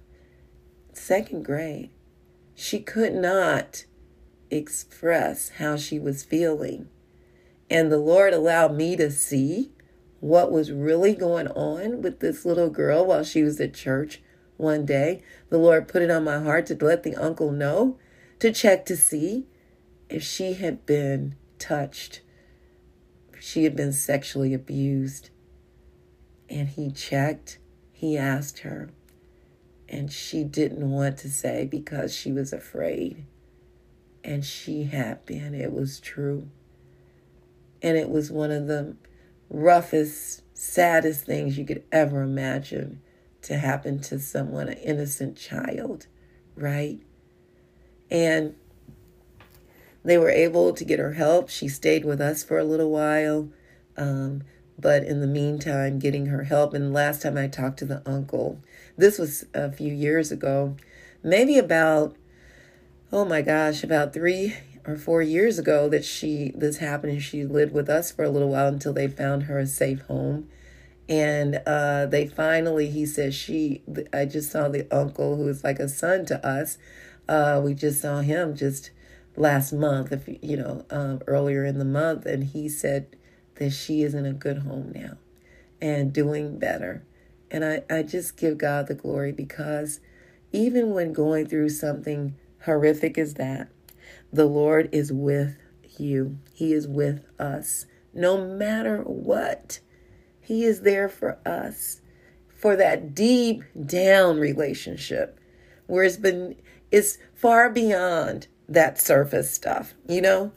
Second 0.94 1.44
grade. 1.44 1.90
She 2.54 2.80
could 2.80 3.14
not 3.14 3.84
express 4.50 5.50
how 5.50 5.76
she 5.76 5.99
was 5.99 6.23
feeling. 6.23 6.88
And 7.68 7.90
the 7.90 7.99
Lord 7.99 8.32
allowed 8.32 8.75
me 8.75 8.96
to 8.96 9.11
see 9.11 9.73
what 10.20 10.52
was 10.52 10.73
really 10.73 11.14
going 11.14 11.49
on 11.49 12.00
with 12.02 12.20
this 12.20 12.44
little 12.44 12.70
girl 12.70 13.04
while 13.04 13.25
she 13.25 13.42
was 13.42 13.61
at 13.61 13.75
church 13.75 14.23
one 14.56 14.87
day, 14.87 15.23
the 15.50 15.58
Lord 15.58 15.88
put 15.88 16.02
it 16.02 16.11
on 16.11 16.25
my 16.25 16.38
heart 16.38 16.66
to 16.66 16.76
let 16.76 17.02
the 17.02 17.16
uncle 17.16 17.50
know 17.50 17.99
to 18.38 18.52
check 18.52 18.87
to 18.87 18.96
see 18.96 19.46
if 20.08 20.23
she 20.23 20.54
had 20.54 20.87
been 20.87 21.34
touched, 21.58 22.20
she 23.40 23.64
had 23.64 23.75
been 23.75 23.92
sexually 23.92 24.54
abused. 24.54 25.30
And 26.49 26.68
he 26.68 26.90
checked, 26.90 27.58
he 27.92 28.16
asked 28.16 28.61
her, 28.61 28.90
and 29.88 30.10
she 30.10 30.44
didn't 30.44 30.90
want 30.90 31.18
to 31.18 31.30
say 31.30 31.66
because 31.66 32.14
she 32.14 32.32
was 32.32 32.52
afraid. 32.52 33.24
And 34.22 34.44
she 34.44 34.84
had 34.84 35.24
been, 35.26 35.54
it 35.54 35.72
was 35.72 36.00
true. 36.00 36.48
And 37.82 37.96
it 37.96 38.08
was 38.08 38.30
one 38.30 38.50
of 38.50 38.66
the 38.66 38.96
roughest, 39.50 40.42
saddest 40.54 41.26
things 41.26 41.58
you 41.58 41.66
could 41.66 41.84
ever 41.92 42.22
imagine 42.22 43.02
to 43.42 43.58
happen 43.58 44.00
to 44.00 44.18
someone, 44.18 44.68
an 44.68 44.78
innocent 44.78 45.36
child, 45.36 46.06
right? 46.56 47.00
And 48.10 48.54
they 50.02 50.16
were 50.16 50.30
able 50.30 50.72
to 50.72 50.84
get 50.84 50.98
her 50.98 51.12
help. 51.12 51.50
She 51.50 51.68
stayed 51.68 52.06
with 52.06 52.20
us 52.20 52.42
for 52.42 52.58
a 52.58 52.64
little 52.64 52.90
while. 52.90 53.50
Um, 53.96 54.42
but 54.78 55.04
in 55.04 55.20
the 55.20 55.26
meantime, 55.26 55.98
getting 55.98 56.26
her 56.26 56.44
help. 56.44 56.74
And 56.74 56.92
last 56.92 57.22
time 57.22 57.36
I 57.36 57.46
talked 57.46 57.78
to 57.80 57.84
the 57.84 58.02
uncle, 58.06 58.60
this 58.96 59.18
was 59.18 59.44
a 59.54 59.70
few 59.70 59.92
years 59.92 60.30
ago, 60.30 60.76
maybe 61.22 61.58
about, 61.58 62.16
oh 63.12 63.24
my 63.24 63.42
gosh, 63.42 63.82
about 63.82 64.12
three 64.12 64.54
or 64.86 64.96
four 64.96 65.22
years 65.22 65.58
ago 65.58 65.88
that 65.88 66.04
she 66.04 66.52
this 66.54 66.76
happened 66.78 67.12
and 67.12 67.22
she 67.22 67.44
lived 67.44 67.72
with 67.72 67.88
us 67.88 68.12
for 68.12 68.24
a 68.24 68.30
little 68.30 68.50
while 68.50 68.68
until 68.68 68.92
they 68.92 69.08
found 69.08 69.44
her 69.44 69.58
a 69.58 69.66
safe 69.66 70.02
home. 70.02 70.48
And 71.08 71.60
uh, 71.66 72.06
they 72.06 72.26
finally 72.26 72.88
he 72.88 73.04
said 73.04 73.34
she 73.34 73.82
i 74.12 74.24
just 74.24 74.50
saw 74.50 74.68
the 74.68 74.86
uncle 74.90 75.36
who 75.36 75.48
is 75.48 75.64
like 75.64 75.78
a 75.78 75.88
son 75.88 76.24
to 76.26 76.46
us. 76.46 76.78
Uh, 77.28 77.60
we 77.64 77.74
just 77.74 78.00
saw 78.02 78.20
him 78.20 78.54
just 78.54 78.90
last 79.36 79.72
month 79.72 80.12
if 80.12 80.28
you 80.42 80.56
know 80.56 80.84
um, 80.90 81.20
earlier 81.26 81.64
in 81.64 81.78
the 81.78 81.84
month. 81.84 82.26
And 82.26 82.44
he 82.44 82.68
said 82.68 83.16
that 83.56 83.70
she 83.70 84.02
is 84.02 84.14
in 84.14 84.26
a 84.26 84.32
good 84.32 84.58
home 84.58 84.92
now 84.94 85.16
and 85.80 86.12
doing 86.12 86.58
better 86.58 87.04
and 87.54 87.64
I, 87.64 87.82
I 87.88 88.02
just 88.02 88.37
give 88.37 88.58
god 88.58 88.88
the 88.88 88.94
glory 88.94 89.32
because 89.32 90.00
even 90.52 90.90
when 90.90 91.12
going 91.12 91.46
through 91.46 91.68
something 91.68 92.34
horrific 92.64 93.16
as 93.16 93.34
that 93.34 93.68
the 94.32 94.46
Lord 94.46 94.88
is 94.90 95.12
with 95.12 95.56
you. 95.96 96.38
He 96.52 96.73
is 96.73 96.88
with 96.88 97.25
us. 97.38 97.87
No 98.12 98.44
matter 98.44 98.99
what, 99.02 99.78
He 100.40 100.64
is 100.64 100.80
there 100.80 101.08
for 101.08 101.38
us. 101.46 102.00
For 102.49 102.75
that 102.76 103.14
deep 103.14 103.62
down 103.87 104.38
relationship 104.40 105.38
where 105.87 106.02
it's 106.02 106.16
been, 106.16 106.56
it's 106.90 107.18
far 107.34 107.70
beyond 107.70 108.49
that 108.68 108.99
surface 109.00 109.50
stuff, 109.50 109.94
you 110.08 110.20
know? 110.20 110.50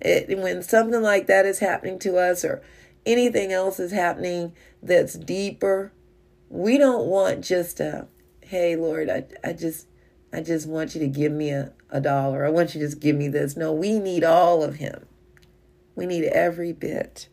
It, 0.00 0.36
when 0.36 0.62
something 0.62 1.02
like 1.02 1.28
that 1.28 1.46
is 1.46 1.60
happening 1.60 2.00
to 2.00 2.16
us 2.16 2.44
or 2.44 2.60
anything 3.06 3.52
else 3.52 3.78
is 3.78 3.92
happening 3.92 4.52
that's 4.82 5.14
deeper, 5.14 5.92
we 6.52 6.76
don't 6.76 7.06
want 7.06 7.42
just 7.42 7.80
a, 7.80 8.06
hey, 8.42 8.76
Lord, 8.76 9.08
I, 9.08 9.24
I 9.42 9.54
just, 9.54 9.86
I 10.34 10.42
just 10.42 10.68
want 10.68 10.94
you 10.94 11.00
to 11.00 11.08
give 11.08 11.32
me 11.32 11.48
a, 11.48 11.72
a 11.88 11.98
dollar. 11.98 12.44
I 12.44 12.50
want 12.50 12.74
you 12.74 12.80
to 12.80 12.86
just 12.86 13.00
give 13.00 13.16
me 13.16 13.26
this. 13.28 13.56
No, 13.56 13.72
we 13.72 13.98
need 13.98 14.22
all 14.22 14.62
of 14.62 14.74
him. 14.74 15.06
We 15.96 16.04
need 16.04 16.24
every 16.24 16.72
bit. 16.72 17.28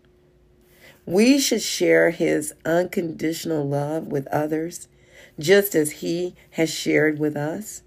We 1.06 1.38
should 1.38 1.62
share 1.62 2.12
his 2.12 2.54
unconditional 2.64 3.68
love 3.68 4.08
with 4.08 4.26
others, 4.28 4.88
just 5.38 5.76
as 5.76 5.92
he 5.92 6.34
has 6.52 6.70
shared 6.70 7.20
with 7.20 7.36
us. 7.36 7.84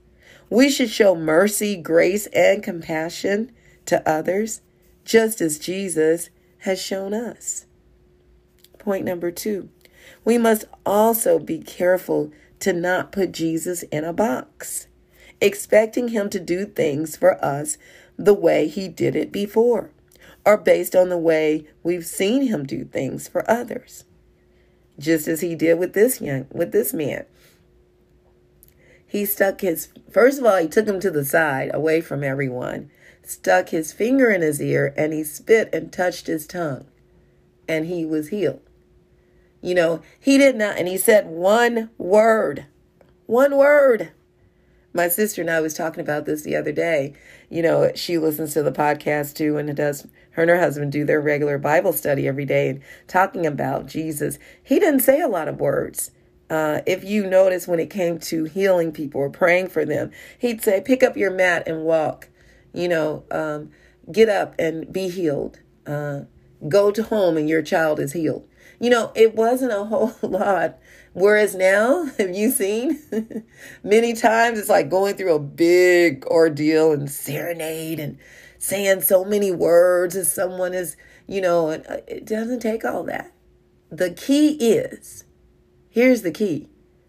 We 0.50 0.68
should 0.68 0.90
show 0.90 1.14
mercy, 1.14 1.76
grace, 1.76 2.26
and 2.26 2.62
compassion 2.62 3.52
to 3.86 4.06
others, 4.06 4.60
just 5.06 5.40
as 5.40 5.58
Jesus 5.58 6.28
has 6.58 6.80
shown 6.80 7.14
us. 7.14 7.64
Point 8.78 9.06
number 9.06 9.30
two 9.30 9.70
we 10.24 10.38
must 10.38 10.64
also 10.84 11.38
be 11.38 11.58
careful 11.58 12.30
to 12.60 12.72
not 12.72 13.12
put 13.12 13.32
Jesus 13.32 13.82
in 13.84 14.04
a 14.04 14.12
box 14.12 14.86
expecting 15.42 16.08
Him 16.08 16.30
to 16.30 16.40
do 16.40 16.64
things 16.64 17.16
for 17.16 17.44
us 17.44 17.76
the 18.16 18.32
way 18.32 18.68
He 18.68 18.88
did 18.88 19.16
it 19.16 19.32
before, 19.32 19.90
or 20.46 20.56
based 20.56 20.94
on 20.94 21.08
the 21.10 21.18
way 21.18 21.66
we've 21.82 22.06
seen 22.06 22.46
Him 22.46 22.64
do 22.64 22.84
things 22.84 23.28
for 23.28 23.48
others. 23.50 24.04
Just 24.98 25.26
as 25.26 25.40
He 25.40 25.54
did 25.54 25.78
with 25.78 25.92
this 25.92 26.20
young, 26.20 26.46
with 26.52 26.72
this 26.72 26.94
man. 26.94 27.26
He 29.04 29.26
stuck 29.26 29.60
his, 29.60 29.88
first 30.10 30.38
of 30.38 30.46
all, 30.46 30.56
he 30.56 30.68
took 30.68 30.86
him 30.86 30.98
to 31.00 31.10
the 31.10 31.24
side, 31.24 31.70
away 31.74 32.00
from 32.00 32.24
everyone, 32.24 32.90
stuck 33.22 33.68
his 33.68 33.92
finger 33.92 34.30
in 34.30 34.40
his 34.40 34.58
ear, 34.58 34.94
and 34.96 35.12
he 35.12 35.22
spit 35.22 35.68
and 35.70 35.92
touched 35.92 36.28
his 36.28 36.46
tongue, 36.46 36.86
and 37.68 37.84
he 37.84 38.06
was 38.06 38.30
healed. 38.30 38.62
You 39.62 39.74
know, 39.74 40.02
he 40.20 40.36
did 40.36 40.56
not, 40.56 40.76
and 40.76 40.88
he 40.88 40.98
said 40.98 41.26
one 41.26 41.90
word, 41.96 42.66
one 43.26 43.56
word 43.56 44.12
my 44.94 45.08
sister 45.08 45.40
and 45.40 45.50
I 45.50 45.60
was 45.60 45.74
talking 45.74 46.00
about 46.00 46.26
this 46.26 46.42
the 46.42 46.56
other 46.56 46.72
day. 46.72 47.14
You 47.48 47.62
know, 47.62 47.92
she 47.94 48.18
listens 48.18 48.52
to 48.54 48.62
the 48.62 48.72
podcast 48.72 49.34
too, 49.34 49.56
and 49.56 49.70
it 49.70 49.76
does. 49.76 50.06
Her 50.32 50.42
and 50.42 50.50
her 50.50 50.58
husband 50.58 50.92
do 50.92 51.04
their 51.04 51.20
regular 51.20 51.58
Bible 51.58 51.92
study 51.92 52.26
every 52.26 52.44
day, 52.44 52.68
and 52.68 52.80
talking 53.06 53.46
about 53.46 53.86
Jesus. 53.86 54.38
He 54.62 54.78
didn't 54.78 55.00
say 55.00 55.20
a 55.20 55.28
lot 55.28 55.48
of 55.48 55.60
words. 55.60 56.10
Uh, 56.48 56.80
if 56.86 57.04
you 57.04 57.26
notice 57.26 57.66
when 57.66 57.80
it 57.80 57.90
came 57.90 58.18
to 58.18 58.44
healing 58.44 58.92
people 58.92 59.20
or 59.20 59.30
praying 59.30 59.68
for 59.68 59.84
them, 59.84 60.10
he'd 60.38 60.62
say, 60.62 60.80
"Pick 60.80 61.02
up 61.02 61.16
your 61.16 61.30
mat 61.30 61.62
and 61.66 61.84
walk." 61.84 62.28
You 62.72 62.88
know, 62.88 63.24
um, 63.30 63.70
get 64.10 64.28
up 64.28 64.54
and 64.58 64.90
be 64.92 65.08
healed. 65.08 65.60
Uh, 65.86 66.22
go 66.68 66.90
to 66.90 67.02
home 67.02 67.36
and 67.36 67.48
your 67.48 67.62
child 67.62 67.98
is 67.98 68.12
healed. 68.12 68.46
You 68.82 68.90
know, 68.90 69.12
it 69.14 69.34
wasn't 69.34 69.72
a 69.72 69.84
whole 69.84 70.12
lot 70.22 70.78
Whereas 71.12 71.54
now, 71.54 72.04
have 72.18 72.34
you 72.34 72.50
seen? 72.50 72.98
Many 73.84 74.14
times 74.14 74.58
it's 74.58 74.68
like 74.68 74.88
going 74.88 75.16
through 75.16 75.34
a 75.34 75.38
big 75.40 76.24
ordeal 76.26 76.92
and 76.92 77.10
serenade 77.10 78.00
and 78.00 78.18
saying 78.58 79.02
so 79.02 79.24
many 79.24 79.50
words 79.50 80.14
as 80.14 80.32
someone 80.32 80.72
is, 80.72 80.96
you 81.26 81.40
know, 81.40 81.70
uh, 81.70 81.98
it 82.06 82.24
doesn't 82.24 82.60
take 82.60 82.84
all 82.84 83.02
that. 83.04 83.32
The 83.90 84.10
key 84.10 84.52
is 84.54 85.24
here's 85.90 86.22
the 86.22 86.30
key 86.30 86.68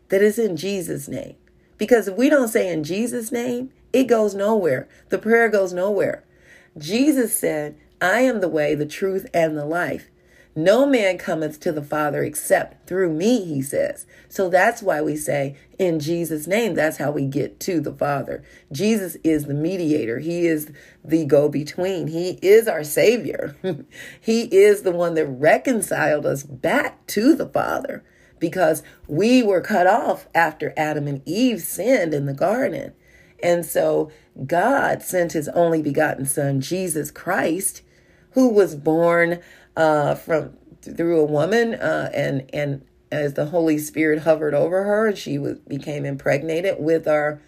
that 0.09 0.21
is 0.21 0.39
in 0.39 0.57
Jesus' 0.57 1.07
name. 1.07 1.35
Because 1.77 2.07
if 2.07 2.17
we 2.17 2.29
don't 2.29 2.47
say 2.47 2.71
in 2.71 2.83
Jesus' 2.83 3.31
name, 3.31 3.71
it 3.93 4.05
goes 4.05 4.33
nowhere. 4.33 4.87
The 5.09 5.19
prayer 5.19 5.47
goes 5.47 5.73
nowhere. 5.73 6.23
Jesus 6.77 7.37
said, 7.37 7.77
I 8.01 8.21
am 8.21 8.41
the 8.41 8.49
way, 8.49 8.73
the 8.73 8.85
truth, 8.85 9.27
and 9.33 9.57
the 9.57 9.65
life. 9.65 10.09
No 10.55 10.85
man 10.85 11.17
cometh 11.17 11.59
to 11.61 11.71
the 11.71 11.81
Father 11.81 12.23
except 12.23 12.87
through 12.87 13.11
me, 13.11 13.43
he 13.43 13.61
says. 13.63 14.05
So 14.29 14.49
that's 14.49 14.83
why 14.83 15.01
we 15.01 15.15
say, 15.15 15.55
in 15.79 15.99
Jesus' 15.99 16.45
name, 16.45 16.75
that's 16.75 16.97
how 16.97 17.09
we 17.09 17.25
get 17.25 17.59
to 17.61 17.81
the 17.81 17.93
Father. 17.93 18.43
Jesus 18.71 19.17
is 19.23 19.45
the 19.45 19.55
mediator, 19.55 20.19
He 20.19 20.45
is 20.45 20.71
the 21.03 21.25
go 21.25 21.49
between, 21.49 22.07
He 22.07 22.37
is 22.43 22.67
our 22.67 22.83
Savior. 22.83 23.55
he 24.21 24.43
is 24.43 24.83
the 24.83 24.91
one 24.91 25.15
that 25.15 25.25
reconciled 25.25 26.25
us 26.25 26.43
back 26.43 27.05
to 27.07 27.35
the 27.35 27.47
Father 27.47 28.03
because 28.39 28.83
we 29.07 29.41
were 29.41 29.61
cut 29.61 29.87
off 29.87 30.27
after 30.35 30.73
Adam 30.77 31.07
and 31.07 31.21
Eve 31.25 31.61
sinned 31.61 32.13
in 32.13 32.27
the 32.27 32.33
garden. 32.33 32.93
And 33.41 33.65
so 33.65 34.11
God 34.45 35.01
sent 35.01 35.31
His 35.31 35.49
only 35.49 35.81
begotten 35.81 36.25
Son, 36.25 36.61
Jesus 36.61 37.09
Christ, 37.09 37.81
who 38.33 38.49
was 38.49 38.75
born 38.75 39.39
uh, 39.75 40.15
from 40.15 40.57
through 40.81 41.19
a 41.19 41.25
woman, 41.25 41.75
uh, 41.75 42.09
and 42.13 42.49
and 42.53 42.85
as 43.11 43.33
the 43.33 43.47
Holy 43.47 43.77
Spirit 43.77 44.23
hovered 44.23 44.53
over 44.53 44.83
her, 44.83 45.15
she 45.15 45.37
was 45.37 45.59
became 45.59 46.05
impregnated 46.05 46.75
with 46.79 47.07
our 47.07 47.41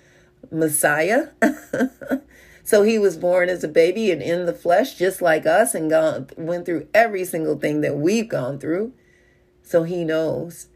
Messiah. 0.52 1.30
so 2.64 2.84
he 2.84 2.98
was 2.98 3.18
born 3.18 3.50
as 3.50 3.64
a 3.64 3.68
baby 3.68 4.12
and 4.12 4.22
in 4.22 4.46
the 4.46 4.54
flesh, 4.54 4.96
just 4.96 5.22
like 5.22 5.46
us, 5.46 5.76
and 5.76 5.90
gone 5.90 6.30
went 6.38 6.66
through 6.66 6.88
every 6.94 7.26
single 7.26 7.58
thing 7.58 7.82
that 7.82 7.98
we've 7.98 8.30
gone 8.30 8.60
through. 8.60 8.94
So 9.64 9.84
he 9.84 10.04
knows. 10.04 10.68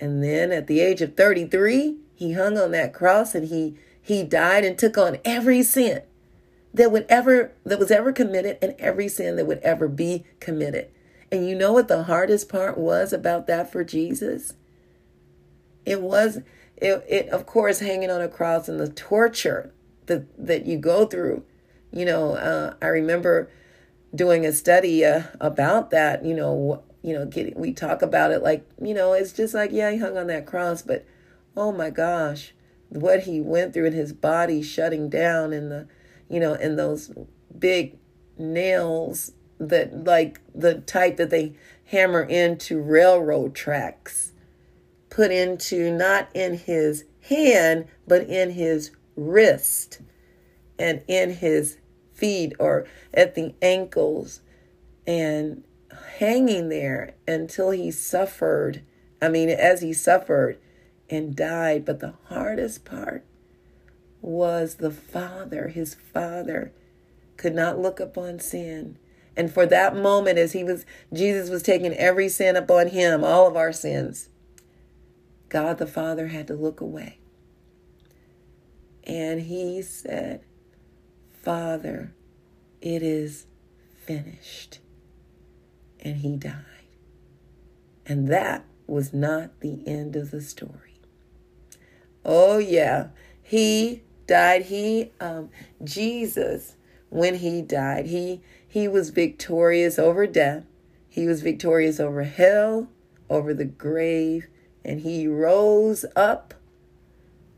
And 0.00 0.24
then 0.24 0.50
at 0.50 0.66
the 0.66 0.80
age 0.80 1.02
of 1.02 1.14
33, 1.14 1.98
he 2.14 2.32
hung 2.32 2.56
on 2.56 2.70
that 2.70 2.94
cross 2.94 3.34
and 3.34 3.48
he 3.48 3.76
he 4.02 4.22
died 4.22 4.64
and 4.64 4.78
took 4.78 4.96
on 4.96 5.18
every 5.24 5.62
sin 5.62 6.02
that 6.72 6.92
would 6.92 7.06
ever 7.08 7.52
that 7.64 7.78
was 7.78 7.90
ever 7.90 8.12
committed 8.12 8.58
and 8.62 8.74
every 8.78 9.08
sin 9.08 9.36
that 9.36 9.46
would 9.46 9.58
ever 9.58 9.88
be 9.88 10.24
committed. 10.38 10.90
And 11.32 11.48
you 11.48 11.54
know 11.54 11.72
what 11.72 11.88
the 11.88 12.04
hardest 12.04 12.48
part 12.48 12.76
was 12.76 13.12
about 13.12 13.46
that 13.46 13.70
for 13.70 13.84
Jesus? 13.84 14.54
It 15.84 16.02
was 16.02 16.38
it, 16.76 17.04
it 17.08 17.28
of 17.30 17.46
course 17.46 17.80
hanging 17.80 18.10
on 18.10 18.20
a 18.20 18.28
cross 18.28 18.68
and 18.68 18.80
the 18.80 18.88
torture 18.88 19.72
that 20.06 20.26
that 20.38 20.66
you 20.66 20.78
go 20.78 21.06
through. 21.06 21.44
You 21.92 22.04
know, 22.04 22.34
uh, 22.34 22.74
I 22.80 22.86
remember 22.86 23.50
doing 24.14 24.46
a 24.46 24.52
study 24.52 25.04
uh, 25.04 25.22
about 25.40 25.90
that. 25.90 26.24
You 26.24 26.34
know, 26.34 26.84
you 27.02 27.14
know, 27.14 27.26
getting, 27.26 27.58
we 27.58 27.72
talk 27.72 28.02
about 28.02 28.30
it 28.30 28.42
like, 28.42 28.68
you 28.80 28.94
know, 28.94 29.12
it's 29.12 29.32
just 29.32 29.54
like, 29.54 29.70
yeah, 29.72 29.90
he 29.90 29.98
hung 29.98 30.16
on 30.16 30.26
that 30.28 30.46
cross, 30.46 30.82
but 30.82 31.04
oh 31.56 31.72
my 31.72 31.90
gosh, 31.90 32.52
what 32.88 33.20
he 33.20 33.40
went 33.40 33.72
through 33.72 33.86
in 33.86 33.92
his 33.92 34.12
body 34.12 34.62
shutting 34.62 35.08
down 35.08 35.52
and 35.52 35.70
the, 35.70 35.88
you 36.30 36.40
know, 36.40 36.54
and 36.54 36.78
those 36.78 37.12
big 37.58 37.98
nails 38.38 39.32
that 39.58 40.04
like 40.04 40.40
the 40.54 40.76
type 40.80 41.18
that 41.18 41.28
they 41.28 41.52
hammer 41.84 42.22
into 42.22 42.80
railroad 42.80 43.54
tracks 43.54 44.32
put 45.10 45.30
into 45.30 45.92
not 45.92 46.28
in 46.32 46.56
his 46.56 47.04
hand 47.28 47.84
but 48.06 48.22
in 48.22 48.52
his 48.52 48.92
wrist 49.16 50.00
and 50.78 51.02
in 51.06 51.28
his 51.34 51.76
feet 52.14 52.54
or 52.58 52.86
at 53.12 53.34
the 53.34 53.54
ankles 53.60 54.40
and 55.06 55.62
hanging 56.18 56.70
there 56.70 57.12
until 57.28 57.70
he 57.70 57.90
suffered 57.90 58.80
i 59.20 59.28
mean 59.28 59.50
as 59.50 59.82
he 59.82 59.92
suffered 59.92 60.58
and 61.10 61.34
died. 61.34 61.84
But 61.84 62.00
the 62.00 62.14
hardest 62.28 62.84
part 62.84 63.24
was 64.22 64.76
the 64.76 64.90
father 64.90 65.68
his 65.68 65.94
father 65.94 66.72
could 67.36 67.54
not 67.54 67.78
look 67.78 68.00
upon 68.00 68.38
sin 68.38 68.98
and 69.36 69.52
for 69.52 69.64
that 69.66 69.96
moment, 69.96 70.38
as 70.38 70.52
he 70.52 70.64
was, 70.64 70.84
Jesus 71.12 71.48
was 71.48 71.62
taking 71.62 71.94
every 71.94 72.28
sin 72.28 72.56
upon 72.56 72.88
him, 72.88 73.24
all 73.24 73.46
of 73.46 73.56
our 73.56 73.72
sins, 73.72 74.28
God 75.48 75.78
the 75.78 75.86
Father 75.86 76.28
had 76.28 76.46
to 76.48 76.54
look 76.54 76.80
away. 76.80 77.18
And 79.04 79.40
he 79.40 79.82
said, 79.82 80.42
Father, 81.42 82.12
it 82.80 83.02
is 83.02 83.46
finished. 84.04 84.80
And 86.00 86.18
he 86.18 86.36
died. 86.36 86.64
And 88.04 88.28
that 88.28 88.64
was 88.86 89.14
not 89.14 89.60
the 89.60 89.82
end 89.86 90.16
of 90.16 90.30
the 90.30 90.42
story. 90.42 91.00
Oh, 92.24 92.58
yeah. 92.58 93.08
He 93.42 94.02
died. 94.30 94.66
He, 94.66 95.10
um, 95.20 95.50
Jesus, 95.82 96.76
when 97.10 97.34
he 97.34 97.60
died, 97.60 98.06
he 98.06 98.40
he 98.66 98.86
was 98.86 99.10
victorious 99.10 99.98
over 99.98 100.26
death. 100.26 100.64
He 101.08 101.26
was 101.26 101.42
victorious 101.42 101.98
over 101.98 102.22
hell, 102.22 102.88
over 103.28 103.52
the 103.52 103.64
grave, 103.64 104.46
and 104.84 105.00
he 105.00 105.26
rose 105.26 106.04
up 106.14 106.54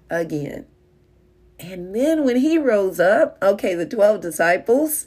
again. 0.09 0.65
And 1.61 1.95
then 1.95 2.25
when 2.25 2.37
he 2.37 2.57
rose 2.57 2.99
up, 2.99 3.37
okay, 3.43 3.75
the 3.75 3.87
12 3.87 4.23
disciples, 4.23 5.07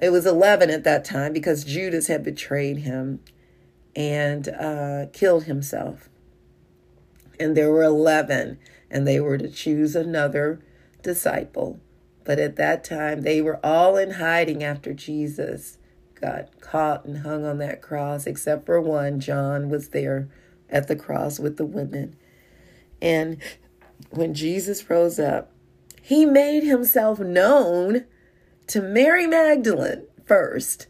it 0.00 0.08
was 0.08 0.24
11 0.26 0.70
at 0.70 0.84
that 0.84 1.04
time 1.04 1.34
because 1.34 1.64
Judas 1.64 2.06
had 2.06 2.24
betrayed 2.24 2.78
him 2.78 3.20
and 3.94 4.48
uh, 4.48 5.06
killed 5.12 5.44
himself. 5.44 6.08
And 7.38 7.54
there 7.54 7.70
were 7.70 7.84
11, 7.84 8.58
and 8.94 9.08
they 9.08 9.18
were 9.18 9.36
to 9.36 9.48
choose 9.48 9.96
another 9.96 10.60
disciple. 11.02 11.80
But 12.22 12.38
at 12.38 12.54
that 12.56 12.84
time, 12.84 13.22
they 13.22 13.42
were 13.42 13.58
all 13.66 13.96
in 13.96 14.12
hiding 14.12 14.62
after 14.62 14.94
Jesus 14.94 15.78
got 16.18 16.60
caught 16.60 17.04
and 17.04 17.18
hung 17.18 17.44
on 17.44 17.58
that 17.58 17.82
cross, 17.82 18.24
except 18.24 18.64
for 18.64 18.80
one. 18.80 19.18
John 19.18 19.68
was 19.68 19.88
there 19.88 20.28
at 20.70 20.86
the 20.86 20.94
cross 20.94 21.40
with 21.40 21.56
the 21.56 21.66
women. 21.66 22.16
And 23.02 23.38
when 24.10 24.32
Jesus 24.32 24.88
rose 24.88 25.18
up, 25.18 25.50
he 26.00 26.24
made 26.24 26.62
himself 26.62 27.18
known 27.18 28.04
to 28.68 28.80
Mary 28.80 29.26
Magdalene 29.26 30.06
first 30.24 30.86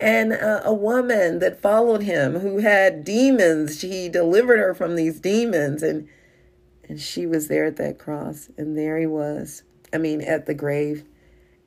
and 0.00 0.32
a, 0.32 0.66
a, 0.66 0.74
woman 0.74 1.38
that 1.38 1.60
followed 1.60 2.02
him 2.02 2.40
who 2.40 2.58
had 2.58 3.04
demons. 3.04 3.82
He 3.82 4.08
delivered 4.08 4.58
her 4.58 4.74
from 4.74 4.96
these 4.96 5.20
demons 5.20 5.82
and 5.82 6.08
and 6.88 7.00
she 7.00 7.26
was 7.26 7.48
there 7.48 7.64
at 7.64 7.76
that 7.76 7.98
cross 7.98 8.48
and 8.56 8.76
there 8.76 8.98
he 8.98 9.06
was 9.06 9.62
I 9.92 9.98
mean, 9.98 10.20
at 10.20 10.46
the 10.46 10.54
grave. 10.54 11.04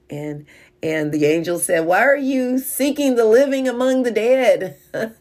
And 0.09 0.45
and 0.81 1.11
the 1.11 1.25
angel 1.25 1.59
said, 1.59 1.85
Why 1.85 2.01
are 2.01 2.15
you 2.15 2.57
seeking 2.57 3.15
the 3.15 3.25
living 3.25 3.67
among 3.67 4.03
the 4.03 4.11
dead? 4.11 4.77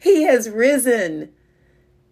he 0.00 0.22
has 0.22 0.48
risen. 0.48 1.30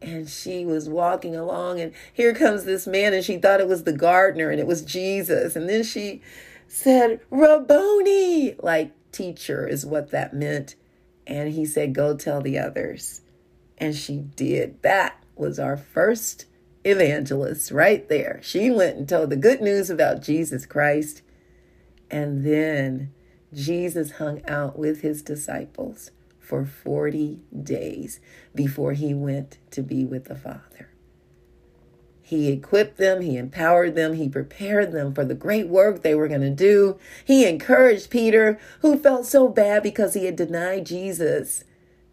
And 0.03 0.29
she 0.29 0.65
was 0.65 0.89
walking 0.89 1.35
along, 1.35 1.81
and 1.81 1.93
here 2.13 2.35
comes 2.35 2.65
this 2.65 2.87
man, 2.87 3.15
and 3.15 3.25
she 3.25 3.39
thought 3.39 3.61
it 3.61 3.67
was 3.67 3.85
the 3.85 3.95
gardener, 3.95 4.51
and 4.51 4.61
it 4.61 4.67
was 4.67 4.83
Jesus. 4.83 5.57
And 5.57 5.69
then 5.69 5.83
she 5.83 6.21
said, 6.69 7.21
Rabboni, 7.31 8.57
like 8.63 8.93
teacher 9.11 9.67
is 9.67 9.87
what 9.87 10.11
that 10.11 10.35
meant. 10.35 10.75
And 11.27 11.53
he 11.53 11.65
said, 11.65 11.95
Go 11.95 12.17
tell 12.17 12.41
the 12.41 12.59
others. 12.59 13.23
And 13.79 13.95
she 13.95 14.19
did. 14.19 14.83
That 14.83 15.23
was 15.35 15.59
our 15.59 15.77
first 15.77 16.47
evangelist 16.87 17.71
right 17.71 18.09
there. 18.09 18.41
She 18.43 18.71
went 18.71 18.97
and 18.97 19.09
told 19.09 19.31
the 19.31 19.37
good 19.37 19.61
news 19.61 19.91
about 19.91 20.23
Jesus 20.23 20.67
Christ. 20.67 21.23
And 22.11 22.47
then 22.47 23.13
Jesus 23.53 24.13
hung 24.13 24.45
out 24.47 24.79
with 24.79 25.01
his 25.01 25.23
disciples 25.23 26.13
for 26.39 26.65
40 26.65 27.41
days 27.63 28.21
before 28.55 28.93
he 28.93 29.13
went 29.13 29.59
to 29.73 29.83
be 29.83 30.05
with 30.05 30.27
the 30.27 30.37
Father. 30.37 30.91
He 32.23 32.51
equipped 32.51 32.97
them, 32.97 33.21
he 33.21 33.37
empowered 33.37 33.95
them, 33.95 34.15
he 34.15 34.29
prepared 34.29 34.91
them 34.91 35.15
for 35.15 35.25
the 35.25 35.35
great 35.35 35.69
work 35.69 36.03
they 36.03 36.15
were 36.15 36.27
going 36.27 36.41
to 36.41 36.51
do. 36.51 36.99
He 37.25 37.47
encouraged 37.47 38.11
Peter, 38.11 38.59
who 38.81 38.99
felt 38.99 39.27
so 39.27 39.49
bad 39.49 39.85
because 39.85 40.15
he 40.15 40.25
had 40.25 40.35
denied 40.35 40.87
Jesus. 40.87 41.63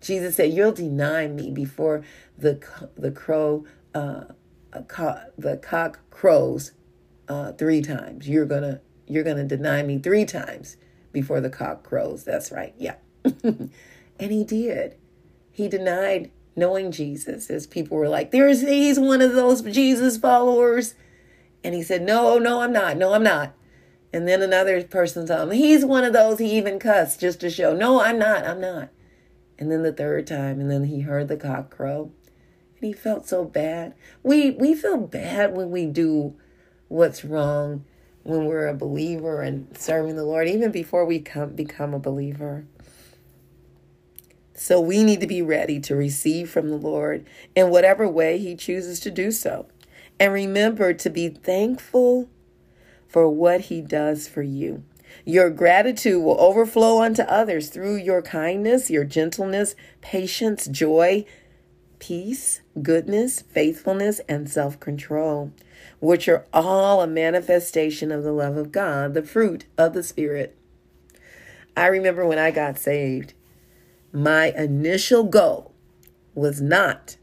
Jesus 0.01 0.35
said, 0.35 0.53
You'll 0.53 0.71
deny 0.71 1.27
me 1.27 1.49
before 1.49 2.03
the, 2.37 2.61
the 2.95 3.09
crow 3.09 3.65
uh, 3.95 4.25
the 4.73 5.59
cock 5.61 5.99
crows 6.09 6.71
uh, 7.27 7.51
three 7.53 7.81
times. 7.81 8.27
You're 8.27 8.45
gonna 8.45 8.81
you're 9.07 9.23
gonna 9.23 9.45
deny 9.45 9.83
me 9.83 9.99
three 9.99 10.25
times 10.25 10.77
before 11.11 11.41
the 11.41 11.49
cock 11.49 11.83
crows. 11.83 12.23
That's 12.23 12.51
right. 12.51 12.73
Yeah, 12.77 12.95
and 13.43 13.71
he 14.19 14.43
did. 14.43 14.95
He 15.51 15.67
denied 15.67 16.31
knowing 16.55 16.91
Jesus, 16.91 17.49
as 17.49 17.67
people 17.67 17.97
were 17.97 18.09
like, 18.09 18.31
"There's 18.31 18.61
he's 18.61 18.99
one 18.99 19.21
of 19.21 19.33
those 19.33 19.61
Jesus 19.61 20.17
followers," 20.17 20.95
and 21.63 21.73
he 21.73 21.83
said, 21.83 22.01
"No, 22.01 22.37
no, 22.37 22.61
I'm 22.61 22.73
not. 22.73 22.97
No, 22.97 23.13
I'm 23.13 23.23
not." 23.23 23.53
And 24.11 24.27
then 24.27 24.43
another 24.43 24.83
person 24.83 25.25
told 25.25 25.49
him, 25.49 25.57
"He's 25.57 25.85
one 25.85 26.03
of 26.03 26.13
those." 26.13 26.39
He 26.39 26.57
even 26.57 26.79
cussed 26.79 27.19
just 27.19 27.39
to 27.41 27.49
show, 27.49 27.73
"No, 27.73 28.01
I'm 28.01 28.19
not. 28.19 28.45
I'm 28.45 28.61
not." 28.61 28.89
And 29.57 29.71
then 29.71 29.83
the 29.83 29.93
third 29.93 30.27
time, 30.27 30.59
and 30.59 30.69
then 30.69 30.85
he 30.85 31.01
heard 31.01 31.27
the 31.27 31.37
cock 31.37 31.69
crow 31.69 32.11
he 32.83 32.93
felt 32.93 33.27
so 33.27 33.43
bad. 33.43 33.93
We 34.21 34.51
we 34.51 34.75
feel 34.75 34.97
bad 34.97 35.55
when 35.55 35.71
we 35.71 35.85
do 35.85 36.35
what's 36.87 37.25
wrong 37.25 37.85
when 38.23 38.45
we're 38.45 38.67
a 38.67 38.73
believer 38.73 39.41
and 39.41 39.77
serving 39.77 40.15
the 40.15 40.23
Lord, 40.23 40.47
even 40.47 40.71
before 40.71 41.05
we 41.05 41.19
come 41.19 41.49
become 41.49 41.93
a 41.93 41.99
believer. 41.99 42.65
So 44.55 44.79
we 44.79 45.03
need 45.03 45.19
to 45.19 45.27
be 45.27 45.41
ready 45.41 45.79
to 45.81 45.95
receive 45.95 46.49
from 46.49 46.69
the 46.69 46.77
Lord 46.77 47.25
in 47.55 47.69
whatever 47.69 48.07
way 48.07 48.37
He 48.37 48.55
chooses 48.55 48.99
to 49.01 49.11
do 49.11 49.31
so. 49.31 49.67
And 50.19 50.31
remember 50.31 50.93
to 50.93 51.09
be 51.09 51.27
thankful 51.27 52.29
for 53.07 53.29
what 53.29 53.61
He 53.61 53.81
does 53.81 54.27
for 54.27 54.41
you. 54.41 54.83
Your 55.25 55.49
gratitude 55.49 56.23
will 56.23 56.39
overflow 56.39 57.01
unto 57.01 57.23
others 57.23 57.69
through 57.69 57.97
your 57.97 58.21
kindness, 58.21 58.89
your 58.89 59.03
gentleness, 59.03 59.75
patience, 60.01 60.65
joy, 60.67 61.25
peace, 62.03 62.59
goodness, 62.81 63.43
faithfulness, 63.43 64.19
and 64.27 64.49
self 64.49 64.77
control, 64.77 65.53
which 66.01 66.27
are 66.27 66.45
all 66.51 66.99
a 66.99 67.07
manifestation 67.07 68.11
of 68.11 68.23
the 68.23 68.33
love 68.33 68.57
of 68.57 68.73
God, 68.73 69.13
the 69.13 69.23
fruit 69.23 69.63
of 69.77 69.93
the 69.93 70.03
Spirit. 70.03 70.57
I 71.77 71.87
remember 71.87 72.27
when 72.27 72.37
I 72.37 72.51
got 72.51 72.77
saved, 72.77 73.33
my 74.11 74.47
initial 74.51 75.23
goal 75.23 75.73
was 76.35 76.59
not 76.59 77.15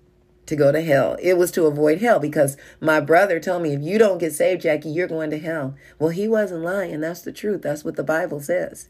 to 0.47 0.57
go 0.57 0.73
to 0.73 0.81
hell. 0.81 1.19
It 1.21 1.37
was 1.37 1.51
to 1.53 1.66
avoid 1.66 2.01
hell 2.01 2.19
because 2.19 2.57
my 2.81 3.01
brother 3.01 3.38
told 3.38 3.62
me, 3.62 3.75
if 3.75 3.83
you 3.83 3.99
don't 3.99 4.16
get 4.16 4.33
saved, 4.33 4.62
Jackie, 4.62 4.88
you're 4.88 5.07
going 5.07 5.29
to 5.29 5.38
hell. 5.38 5.75
Well, 5.99 6.09
he 6.09 6.27
wasn't 6.27 6.64
lying. 6.64 7.01
That's 7.01 7.21
the 7.21 7.33
truth. 7.33 7.61
That's 7.61 7.85
what 7.85 7.97
the 7.97 8.03
Bible 8.03 8.40
says. 8.40 8.88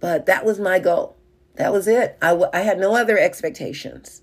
But 0.00 0.24
that 0.24 0.46
was 0.46 0.58
my 0.58 0.78
goal. 0.78 1.18
That 1.56 1.70
was 1.70 1.86
it. 1.86 2.16
I, 2.22 2.30
w- 2.30 2.50
I 2.54 2.60
had 2.60 2.78
no 2.78 2.96
other 2.96 3.18
expectations 3.18 4.22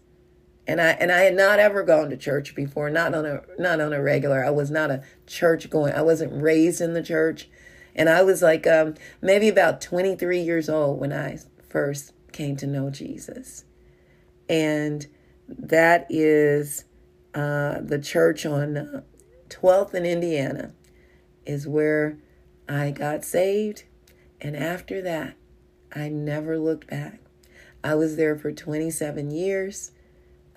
and 0.68 0.80
I 0.80 0.92
and 0.92 1.12
I 1.12 1.22
had 1.22 1.36
not 1.36 1.60
ever 1.60 1.84
gone 1.84 2.10
to 2.10 2.18
church 2.18 2.56
before, 2.56 2.90
not 2.90 3.14
on 3.14 3.26
a 3.26 3.42
not 3.58 3.80
on 3.80 3.94
a 3.94 4.02
regular. 4.02 4.44
I 4.44 4.52
was 4.52 4.70
not 4.70 4.92
a 4.92 5.04
church 5.26 5.70
going. 5.70 5.94
I 5.94 6.02
wasn't 6.02 6.42
raised 6.42 6.82
in 6.82 6.94
the 6.94 7.04
church, 7.04 7.50
and 7.96 8.10
I 8.10 8.24
was 8.24 8.42
like 8.42 8.68
um, 8.68 8.96
maybe 9.22 9.50
about 9.50 9.82
23 9.82 10.40
years 10.40 10.70
old 10.70 11.00
when 11.00 11.12
I 11.12 11.40
first 11.68 12.14
came 12.32 12.56
to 12.58 12.68
know 12.68 12.90
Jesus, 12.90 13.66
and 14.48 15.08
that 15.48 16.06
is 16.10 16.86
uh, 17.34 17.80
the 17.82 18.00
church 18.00 18.46
on 18.46 18.78
uh, 18.78 19.02
12th 19.50 19.94
in 19.94 20.06
Indiana, 20.06 20.74
is 21.46 21.68
where 21.68 22.18
I 22.70 22.92
got 22.92 23.26
saved, 23.26 23.84
and 24.40 24.56
after 24.56 25.02
that, 25.02 25.36
I 25.94 26.08
never 26.08 26.58
looked 26.58 26.88
back. 26.88 27.20
I 27.84 27.96
was 27.96 28.16
there 28.16 28.38
for 28.38 28.52
27 28.52 29.32
years, 29.32 29.92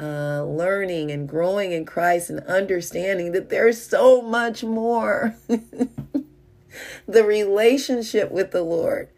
uh, 0.01 0.45
learning 0.45 1.11
and 1.11 1.29
growing 1.29 1.73
in 1.73 1.85
Christ 1.85 2.31
and 2.31 2.41
understanding 2.41 3.33
that 3.33 3.49
there's 3.49 3.81
so 3.81 4.23
much 4.23 4.65
more. 4.65 5.37
the 7.07 7.25
relationship 7.25 8.31
with 8.31 8.51
the 8.51 8.63
Lord, 8.63 9.09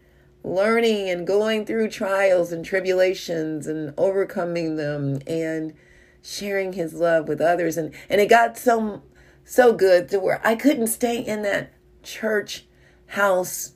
learning 0.43 1.09
and 1.09 1.25
going 1.25 1.65
through 1.65 1.89
trials 1.89 2.51
and 2.51 2.63
tribulations 2.63 3.67
and 3.67 3.93
overcoming 3.97 4.75
them 4.75 5.19
and 5.25 5.73
sharing 6.21 6.73
his 6.73 6.93
love 6.93 7.27
with 7.27 7.39
others 7.39 7.77
and 7.77 7.93
and 8.09 8.19
it 8.19 8.27
got 8.27 8.57
so 8.57 9.01
so 9.45 9.71
good 9.71 10.09
to 10.09 10.19
where 10.19 10.41
I 10.43 10.55
couldn't 10.55 10.87
stay 10.87 11.19
in 11.19 11.41
that 11.43 11.71
church 12.03 12.65
house 13.07 13.71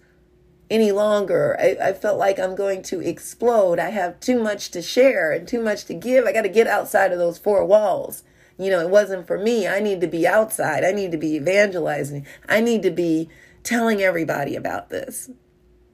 any 0.72 0.92
longer. 0.94 1.58
I, 1.60 1.90
I 1.90 1.94
felt 1.94 2.18
like 2.18 2.40
I'm 2.40 2.56
going 2.56 2.82
to 2.84 3.02
explode. 3.02 3.78
I 3.78 3.90
have 3.90 4.20
too 4.22 4.42
much 4.42 4.72
to 4.72 4.82
share 4.82 5.32
and 5.34 5.46
too 5.46 5.62
much 5.62 5.86
to 5.86 5.94
give. 5.94 6.26
I 6.26 6.32
got 6.32 6.44
to 6.44 6.50
get 6.50 6.66
outside 6.66 7.12
of 7.12 7.20
those 7.20 7.38
four 7.38 7.66
walls. 7.66 8.24
You 8.58 8.72
know, 8.72 8.80
it 8.80 8.90
wasn't 8.90 9.28
for 9.28 9.38
me. 9.38 9.68
I 9.68 9.82
need 9.82 10.00
to 10.02 10.08
be 10.08 10.26
outside. 10.26 10.86
I 10.86 10.94
need 10.94 11.12
to 11.12 11.18
be 11.18 11.36
evangelizing. 11.36 12.26
I 12.48 12.62
need 12.62 12.84
to 12.84 12.90
be 12.90 13.28
telling 13.64 14.02
everybody 14.02 14.56
about 14.56 14.90
this. 14.90 15.30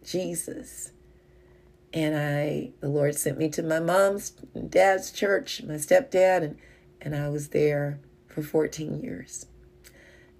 Jesus. 0.03 0.91
And 1.91 2.15
I, 2.15 2.71
the 2.79 2.89
Lord 2.89 3.15
sent 3.15 3.39
me 3.39 3.49
to 3.49 3.63
my 3.63 3.79
mom's 3.79 4.29
dad's 4.69 5.11
church, 5.11 5.63
my 5.63 5.75
stepdad, 5.75 6.43
and, 6.43 6.57
and 7.01 7.15
I 7.15 7.29
was 7.29 7.49
there 7.49 7.99
for 8.27 8.43
14 8.43 9.01
years. 9.01 9.47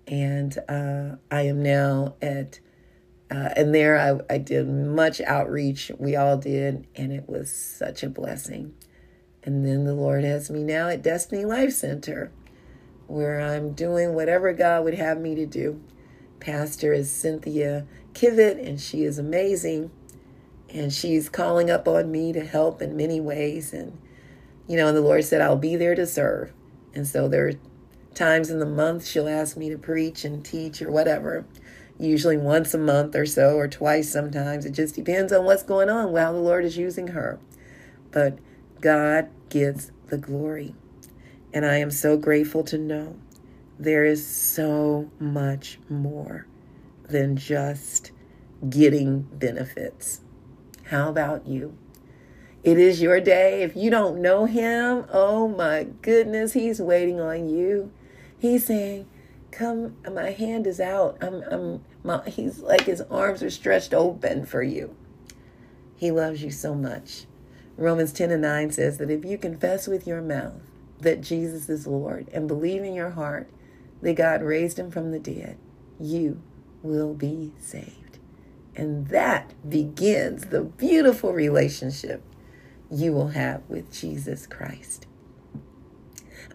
And 0.06 0.58
uh, 0.70 1.16
I 1.32 1.42
am 1.44 1.64
now 1.64 2.16
at 2.22 2.60
uh, 3.30 3.50
and 3.56 3.76
there 3.76 3.98
I, 3.98 4.34
I 4.34 4.38
did 4.38 4.70
much 4.70 5.20
outreach. 5.22 5.92
We 5.98 6.16
all 6.16 6.38
did, 6.38 6.88
and 6.96 7.12
it 7.12 7.28
was 7.28 7.52
such 7.52 8.04
a 8.04 8.10
blessing. 8.10 8.74
And 9.44 9.66
then 9.66 9.84
the 9.84 9.94
Lord 9.94 10.24
has 10.24 10.50
me 10.50 10.64
now 10.64 10.88
at 10.90 11.02
Destiny 11.02 11.46
Life 11.46 11.74
Center, 11.74 12.32
where 13.08 13.42
I'm 13.42 13.74
doing 13.74 14.14
whatever 14.14 14.54
God 14.54 14.84
would 14.86 14.94
have 14.94 15.20
me 15.20 15.36
to 15.36 15.46
do. 15.46 15.82
Pastor 16.40 16.94
is 16.94 17.12
Cynthia 17.12 17.86
Kivett, 18.14 18.66
and 18.66 18.80
she 18.80 19.04
is 19.04 19.20
amazing. 19.20 19.92
And 20.70 20.92
she's 20.92 21.30
calling 21.30 21.70
up 21.70 21.88
on 21.88 22.12
me 22.12 22.34
to 22.34 22.46
help 22.46 22.82
in 22.82 22.98
many 22.98 23.20
ways. 23.22 23.74
And, 23.74 23.98
you 24.68 24.76
know, 24.78 24.88
and 24.88 24.98
the 24.98 25.02
Lord 25.02 25.24
said, 25.24 25.42
I'll 25.42 25.56
be 25.58 25.76
there 25.76 25.96
to 25.96 26.06
serve. 26.06 26.52
And 26.94 27.08
so 27.08 27.28
there 27.28 27.48
are 27.48 27.54
times 28.14 28.50
in 28.50 28.60
the 28.60 28.66
month 28.66 29.06
she'll 29.06 29.30
ask 29.30 29.56
me 29.56 29.70
to 29.70 29.78
preach 29.78 30.26
and 30.26 30.44
teach 30.44 30.82
or 30.82 30.92
whatever 30.92 31.46
usually 32.00 32.38
once 32.38 32.74
a 32.74 32.78
month 32.78 33.16
or 33.16 33.26
so, 33.26 33.56
or 33.56 33.68
twice 33.68 34.12
sometimes. 34.12 34.66
It 34.66 34.72
just 34.72 34.96
depends 34.96 35.32
on 35.34 35.46
what's 35.46 35.64
going 35.64 35.90
on, 35.90 36.16
how 36.16 36.32
the 36.32 36.40
Lord 36.40 36.66
is 36.66 36.78
using 36.78 37.08
her. 37.08 37.40
But 38.12 38.40
God 38.82 39.30
gets 39.50 39.92
the 40.08 40.18
glory. 40.18 40.76
And 41.54 41.66
I 41.66 41.78
am 41.78 41.92
so 41.92 42.18
grateful 42.18 42.64
to 42.66 42.78
know 42.78 43.16
there 43.80 44.06
is 44.06 44.26
so 44.26 45.10
much 45.20 45.80
more 45.90 46.48
than 47.10 47.36
just 47.36 48.12
getting 48.70 49.22
benefits. 49.22 50.22
How 50.86 51.10
about 51.10 51.48
you? 51.48 51.78
It 52.64 52.78
is 52.78 53.02
your 53.02 53.22
day. 53.22 53.62
If 53.64 53.76
you 53.76 53.90
don't 53.90 54.22
know 54.22 54.46
him, 54.46 55.06
oh 55.12 55.48
my 55.48 55.88
goodness, 56.02 56.54
he's 56.54 56.82
waiting 56.82 57.20
on 57.20 57.50
you. 57.50 57.92
He's 58.40 58.66
saying, 58.66 59.08
come 59.58 59.96
my 60.14 60.30
hand 60.30 60.68
is 60.68 60.80
out 60.80 61.18
i'm 61.22 61.42
i'm 61.50 61.84
he's 62.28 62.60
like 62.60 62.82
his 62.84 63.02
arms 63.02 63.44
are 63.44 63.50
stretched 63.50 63.94
open 63.94 64.46
for 64.46 64.64
you. 64.64 64.96
He 65.96 66.12
loves 66.12 66.44
you 66.44 66.52
so 66.52 66.76
much. 66.76 67.26
Romans 67.78 68.14
10 68.14 68.32
and 68.32 68.42
9 68.42 68.72
says 68.72 68.98
that 68.98 69.12
if 69.12 69.24
you 69.26 69.38
confess 69.38 69.88
with 69.88 70.08
your 70.08 70.22
mouth 70.22 70.62
that 71.00 71.22
jesus 71.22 71.70
is 71.70 71.86
lord 71.86 72.28
and 72.34 72.48
believe 72.48 72.84
in 72.84 72.96
your 72.96 73.12
heart 73.12 73.48
that 74.02 74.16
god 74.16 74.42
raised 74.42 74.80
him 74.80 74.90
from 74.90 75.12
the 75.12 75.20
dead 75.20 75.58
you 76.00 76.42
will 76.84 77.14
be 77.14 77.52
saved. 77.60 78.20
And 78.76 79.08
that 79.08 79.54
begins 79.68 80.46
the 80.46 80.62
beautiful 80.62 81.34
relationship 81.34 82.24
you 82.92 83.12
will 83.12 83.30
have 83.30 83.62
with 83.68 83.92
jesus 83.92 84.48
christ 84.48 85.07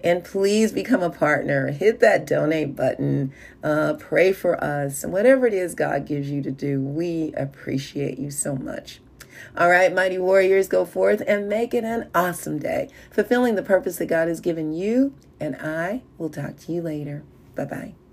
And 0.03 0.23
please 0.23 0.71
become 0.71 1.01
a 1.01 1.09
partner. 1.09 1.71
Hit 1.71 1.99
that 2.01 2.25
donate 2.25 2.75
button. 2.75 3.33
Uh, 3.63 3.95
pray 3.99 4.31
for 4.31 4.63
us. 4.63 5.03
And 5.03 5.11
whatever 5.11 5.47
it 5.47 5.53
is 5.53 5.73
God 5.73 6.05
gives 6.05 6.29
you 6.29 6.41
to 6.43 6.51
do, 6.51 6.81
we 6.81 7.33
appreciate 7.35 8.19
you 8.19 8.29
so 8.29 8.55
much. 8.55 8.99
All 9.55 9.69
right, 9.69 9.93
mighty 9.93 10.17
warriors, 10.17 10.67
go 10.67 10.85
forth 10.85 11.21
and 11.27 11.47
make 11.47 11.73
it 11.73 11.83
an 11.83 12.09
awesome 12.13 12.59
day, 12.59 12.89
fulfilling 13.11 13.55
the 13.55 13.63
purpose 13.63 13.97
that 13.97 14.07
God 14.07 14.27
has 14.27 14.39
given 14.39 14.73
you. 14.73 15.13
And 15.39 15.55
I 15.55 16.03
will 16.17 16.29
talk 16.29 16.57
to 16.61 16.71
you 16.71 16.81
later. 16.81 17.23
Bye 17.55 17.65
bye. 17.65 18.06